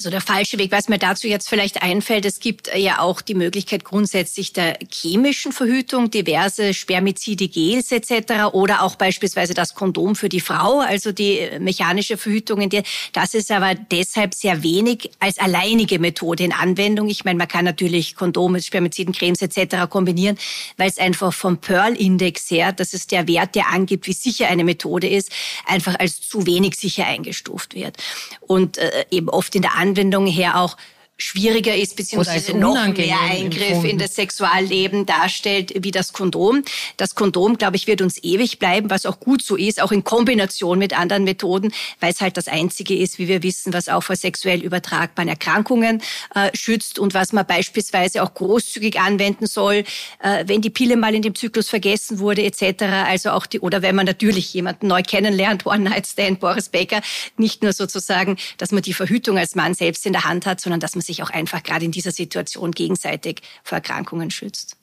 So 0.00 0.08
der 0.08 0.22
falsche 0.22 0.58
Weg. 0.58 0.72
Was 0.72 0.88
mir 0.88 0.98
dazu 0.98 1.28
jetzt 1.28 1.48
vielleicht 1.48 1.82
einfällt, 1.82 2.24
es 2.24 2.40
gibt 2.40 2.74
ja 2.74 3.00
auch 3.00 3.20
die 3.20 3.34
Möglichkeit 3.34 3.84
grundsätzlich 3.84 4.54
der 4.54 4.78
chemischen 4.90 5.52
Verhütung, 5.52 6.10
diverse 6.10 6.72
Spermizide, 6.72 7.48
Gels 7.48 7.92
etc. 7.92 8.52
oder 8.52 8.82
auch 8.82 8.96
beispielsweise 8.96 9.52
das 9.52 9.74
Kondom 9.74 10.16
für 10.16 10.30
die 10.30 10.40
Frau, 10.40 10.80
also 10.80 11.12
die 11.12 11.50
mechanische 11.58 12.16
Verhütung. 12.16 12.66
Das 13.12 13.34
ist 13.34 13.50
aber 13.50 13.74
deshalb 13.74 14.32
sehr 14.32 14.62
wenig 14.62 15.10
als 15.18 15.38
alleinige 15.38 15.98
Methode 15.98 16.44
in 16.44 16.52
Anwendung. 16.52 17.08
Ich 17.08 17.24
meine, 17.24 17.36
man 17.36 17.48
kann 17.48 17.66
natürlich 17.66 18.16
Kondome, 18.16 18.62
Spermiziden, 18.62 19.12
Cremes 19.12 19.42
etc. 19.42 19.86
kombinieren, 19.90 20.38
weil 20.78 20.88
es 20.88 20.96
einfach 20.96 21.34
vom 21.34 21.58
Pearl-Index 21.58 22.50
her, 22.50 22.72
das 22.72 22.94
ist 22.94 23.12
der 23.12 23.28
Wert, 23.28 23.54
der 23.54 23.68
angibt, 23.68 24.06
wie 24.06 24.14
sicher 24.14 24.48
eine 24.48 24.64
Methode 24.64 25.08
ist, 25.08 25.30
einfach 25.66 25.98
als 25.98 26.22
zu 26.22 26.46
wenig 26.46 26.76
sicher 26.76 27.06
eingestuft 27.06 27.74
wird. 27.74 27.98
Und 28.40 28.78
äh, 28.78 29.04
eben 29.10 29.28
oft 29.28 29.54
in 29.54 29.60
der 29.60 29.74
Anwendung 29.74 29.89
Anwendung 29.90 30.26
her 30.26 30.60
auch 30.60 30.76
schwieriger 31.20 31.74
ist, 31.74 31.96
beziehungsweise 31.96 32.56
noch 32.56 32.86
mehr 32.88 33.20
Eingriff 33.20 33.84
in 33.84 33.98
das 33.98 34.14
Sexualleben 34.14 35.06
darstellt 35.06 35.72
wie 35.76 35.90
das 35.90 36.12
Kondom. 36.12 36.62
Das 36.96 37.14
Kondom, 37.14 37.58
glaube 37.58 37.76
ich, 37.76 37.86
wird 37.86 38.02
uns 38.02 38.22
ewig 38.22 38.58
bleiben, 38.58 38.90
was 38.90 39.06
auch 39.06 39.20
gut 39.20 39.42
so 39.42 39.56
ist, 39.56 39.80
auch 39.80 39.92
in 39.92 40.04
Kombination 40.04 40.78
mit 40.78 40.98
anderen 40.98 41.24
Methoden, 41.24 41.72
weil 42.00 42.12
es 42.12 42.20
halt 42.20 42.36
das 42.36 42.48
Einzige 42.48 42.96
ist, 42.96 43.18
wie 43.18 43.28
wir 43.28 43.42
wissen, 43.42 43.72
was 43.72 43.88
auch 43.88 44.02
vor 44.02 44.16
sexuell 44.16 44.62
übertragbaren 44.62 45.28
Erkrankungen 45.28 46.02
äh, 46.34 46.50
schützt 46.54 46.98
und 46.98 47.14
was 47.14 47.32
man 47.32 47.46
beispielsweise 47.46 48.22
auch 48.22 48.34
großzügig 48.34 48.98
anwenden 48.98 49.46
soll, 49.46 49.84
äh, 50.22 50.44
wenn 50.46 50.60
die 50.60 50.70
Pille 50.70 50.96
mal 50.96 51.14
in 51.14 51.22
dem 51.22 51.34
Zyklus 51.34 51.68
vergessen 51.68 52.18
wurde 52.18 52.42
etc. 52.42 52.82
Also 53.06 53.30
auch 53.30 53.46
die, 53.46 53.60
oder 53.60 53.82
wenn 53.82 53.94
man 53.94 54.06
natürlich 54.06 54.52
jemanden 54.54 54.86
neu 54.86 55.02
kennenlernt, 55.02 55.66
One-Night-Stand, 55.70 56.40
Boris 56.40 56.68
Becker, 56.68 57.02
nicht 57.36 57.62
nur 57.62 57.72
sozusagen, 57.72 58.36
dass 58.58 58.72
man 58.72 58.82
die 58.82 58.94
Verhütung 58.94 59.38
als 59.38 59.54
Mann 59.54 59.74
selbst 59.74 60.06
in 60.06 60.12
der 60.12 60.24
Hand 60.24 60.46
hat, 60.46 60.60
sondern 60.60 60.80
dass 60.80 60.94
man 60.94 61.02
sich 61.10 61.22
auch 61.22 61.30
einfach 61.30 61.62
gerade 61.62 61.84
in 61.84 61.90
dieser 61.90 62.12
Situation 62.12 62.70
gegenseitig 62.70 63.42
vor 63.62 63.76
Erkrankungen 63.76 64.30
schützt. 64.30 64.76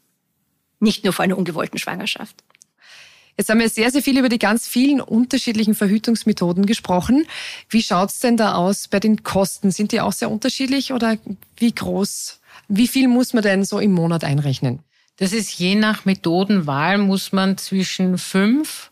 Nicht 0.80 1.04
nur 1.04 1.14
vor 1.14 1.24
einer 1.24 1.38
ungewollten 1.38 1.80
Schwangerschaft. 1.80 2.36
Jetzt 3.38 3.50
haben 3.50 3.60
wir 3.60 3.70
sehr, 3.70 3.92
sehr 3.92 4.02
viel 4.02 4.18
über 4.18 4.30
die 4.30 4.40
ganz 4.40 4.68
vielen 4.68 5.00
unterschiedlichen 5.00 5.76
Verhütungsmethoden 5.76 6.66
gesprochen. 6.66 7.26
Wie 7.70 7.84
schaut's 7.84 8.20
denn 8.20 8.36
da 8.36 8.56
aus 8.56 8.88
bei 8.88 9.00
den 9.00 9.24
Kosten? 9.24 9.72
Sind 9.72 9.92
die 9.92 10.02
auch 10.02 10.12
sehr 10.12 10.32
unterschiedlich 10.32 10.92
oder 10.92 11.18
wie 11.58 11.72
groß, 11.72 12.42
wie 12.68 12.88
viel 12.88 13.08
muss 13.08 13.34
man 13.34 13.44
denn 13.44 13.64
so 13.64 13.80
im 13.80 13.92
Monat 13.92 14.24
einrechnen? 14.24 14.80
Das 15.18 15.34
ist 15.34 15.58
je 15.60 15.76
nach 15.76 16.06
Methodenwahl 16.06 16.98
muss 16.98 17.32
man 17.32 17.58
zwischen 17.58 18.18
fünf 18.18 18.92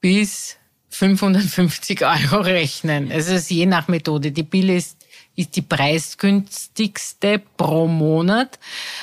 bis 0.00 0.56
550 0.90 2.04
Euro 2.04 2.40
rechnen. 2.40 3.10
Es 3.10 3.28
ist 3.28 3.50
je 3.50 3.66
nach 3.66 3.88
Methode. 3.88 4.32
Die 4.32 4.42
Pille 4.42 4.76
ist 4.76 4.97
ist 5.38 5.54
die 5.54 5.62
preisgünstigste 5.62 7.40
pro 7.56 7.86
Monat. 7.86 8.58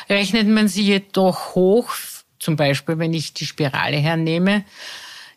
Rechnet 0.10 0.48
man 0.48 0.68
sie 0.68 0.84
jedoch 0.84 1.56
hoch, 1.56 1.90
zum 2.40 2.58
Beispiel 2.58 3.00
wenn 3.00 3.14
ich 3.14 3.34
die 3.34 3.46
Spirale 3.46 3.98
hernehme, 3.98 4.66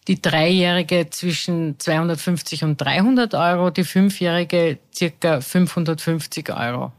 die 0.08 0.20
Dreijährige 0.20 1.08
zwischen 1.10 1.78
250 1.78 2.64
und 2.64 2.80
300 2.80 3.34
Euro, 3.34 3.70
die 3.70 3.84
Fünfjährige 3.84 4.78
circa 4.92 5.40
550 5.40 6.50
Euro. 6.50 6.92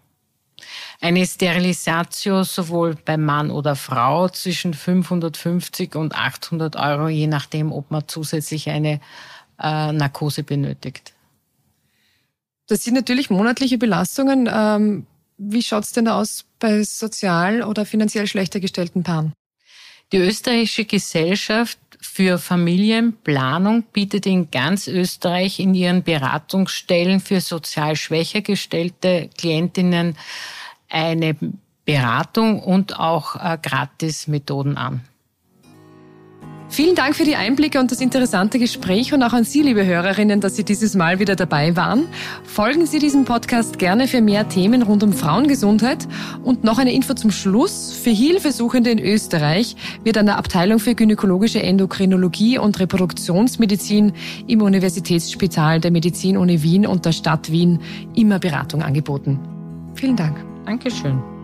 Eine 1.01 1.25
Sterilisatio 1.25 2.43
sowohl 2.43 2.95
bei 3.03 3.17
Mann 3.17 3.51
oder 3.51 3.75
Frau 3.75 4.29
zwischen 4.29 4.73
550 4.73 5.95
und 5.95 6.15
800 6.15 6.77
Euro, 6.77 7.09
je 7.09 7.27
nachdem, 7.27 7.73
ob 7.73 7.91
man 7.91 8.07
zusätzlich 8.07 8.69
eine 8.69 9.01
äh, 9.61 9.91
Narkose 9.91 10.43
benötigt. 10.43 11.13
Das 12.69 12.83
sind 12.83 12.93
natürlich 12.93 13.31
monatliche 13.31 13.79
Belastungen. 13.79 14.47
Ähm, 14.51 15.07
wie 15.37 15.63
schaut's 15.63 15.91
denn 15.91 16.07
aus 16.07 16.45
bei 16.59 16.83
sozial 16.83 17.63
oder 17.63 17.83
finanziell 17.85 18.27
schlechter 18.27 18.59
gestellten 18.59 19.03
Paaren? 19.03 19.33
Die 20.11 20.17
österreichische 20.17 20.85
Gesellschaft 20.85 21.79
für 21.99 22.37
Familienplanung 22.37 23.83
bietet 23.91 24.25
in 24.25 24.51
ganz 24.51 24.87
Österreich 24.87 25.59
in 25.59 25.73
ihren 25.73 26.03
Beratungsstellen 26.03 27.19
für 27.19 27.41
sozial 27.41 27.95
schwächer 27.95 28.41
gestellte 28.41 29.29
Klientinnen 29.37 30.15
eine 30.89 31.35
Beratung 31.85 32.61
und 32.61 32.99
auch 32.99 33.35
äh, 33.35 33.57
Gratis-Methoden 33.59 34.77
an. 34.77 35.01
Vielen 36.71 36.93
Dank 36.93 37.15
für 37.15 37.23
die 37.23 37.35
Einblicke 37.35 37.79
und 37.79 37.91
das 37.91 37.99
interessante 37.99 38.59
Gespräch 38.59 39.11
und 39.11 39.23
auch 39.23 39.33
an 39.33 39.43
Sie, 39.43 39.63
liebe 39.63 39.85
Hörerinnen, 39.85 40.39
dass 40.39 40.55
Sie 40.55 40.63
dieses 40.63 40.95
Mal 40.95 41.17
wieder 41.19 41.35
dabei 41.35 41.75
waren. 41.75 42.07
Folgen 42.43 42.85
Sie 42.85 42.99
diesem 42.99 43.25
Podcast 43.25 43.79
gerne 43.79 44.07
für 44.07 44.21
mehr 44.21 44.47
Themen 44.47 44.83
rund 44.83 45.01
um 45.01 45.11
Frauengesundheit. 45.11 46.07
Und 46.43 46.63
noch 46.63 46.77
eine 46.77 46.93
Info 46.93 47.15
zum 47.15 47.31
Schluss. 47.31 47.91
Für 47.91 48.11
Hilfesuchende 48.11 48.91
in 48.91 48.99
Österreich 48.99 49.75
wird 50.03 50.17
an 50.17 50.27
der 50.27 50.37
Abteilung 50.37 50.77
für 50.77 50.93
gynäkologische 50.93 51.61
Endokrinologie 51.61 52.59
und 52.59 52.79
Reproduktionsmedizin 52.79 54.13
im 54.45 54.61
Universitätsspital 54.61 55.79
der 55.79 55.89
Medizin 55.89 56.37
Uni 56.37 56.61
Wien 56.61 56.85
und 56.85 57.03
der 57.03 57.13
Stadt 57.13 57.51
Wien 57.51 57.79
immer 58.15 58.37
Beratung 58.37 58.83
angeboten. 58.83 59.39
Vielen 59.95 60.15
Dank. 60.15 60.37
Dankeschön. 60.65 61.38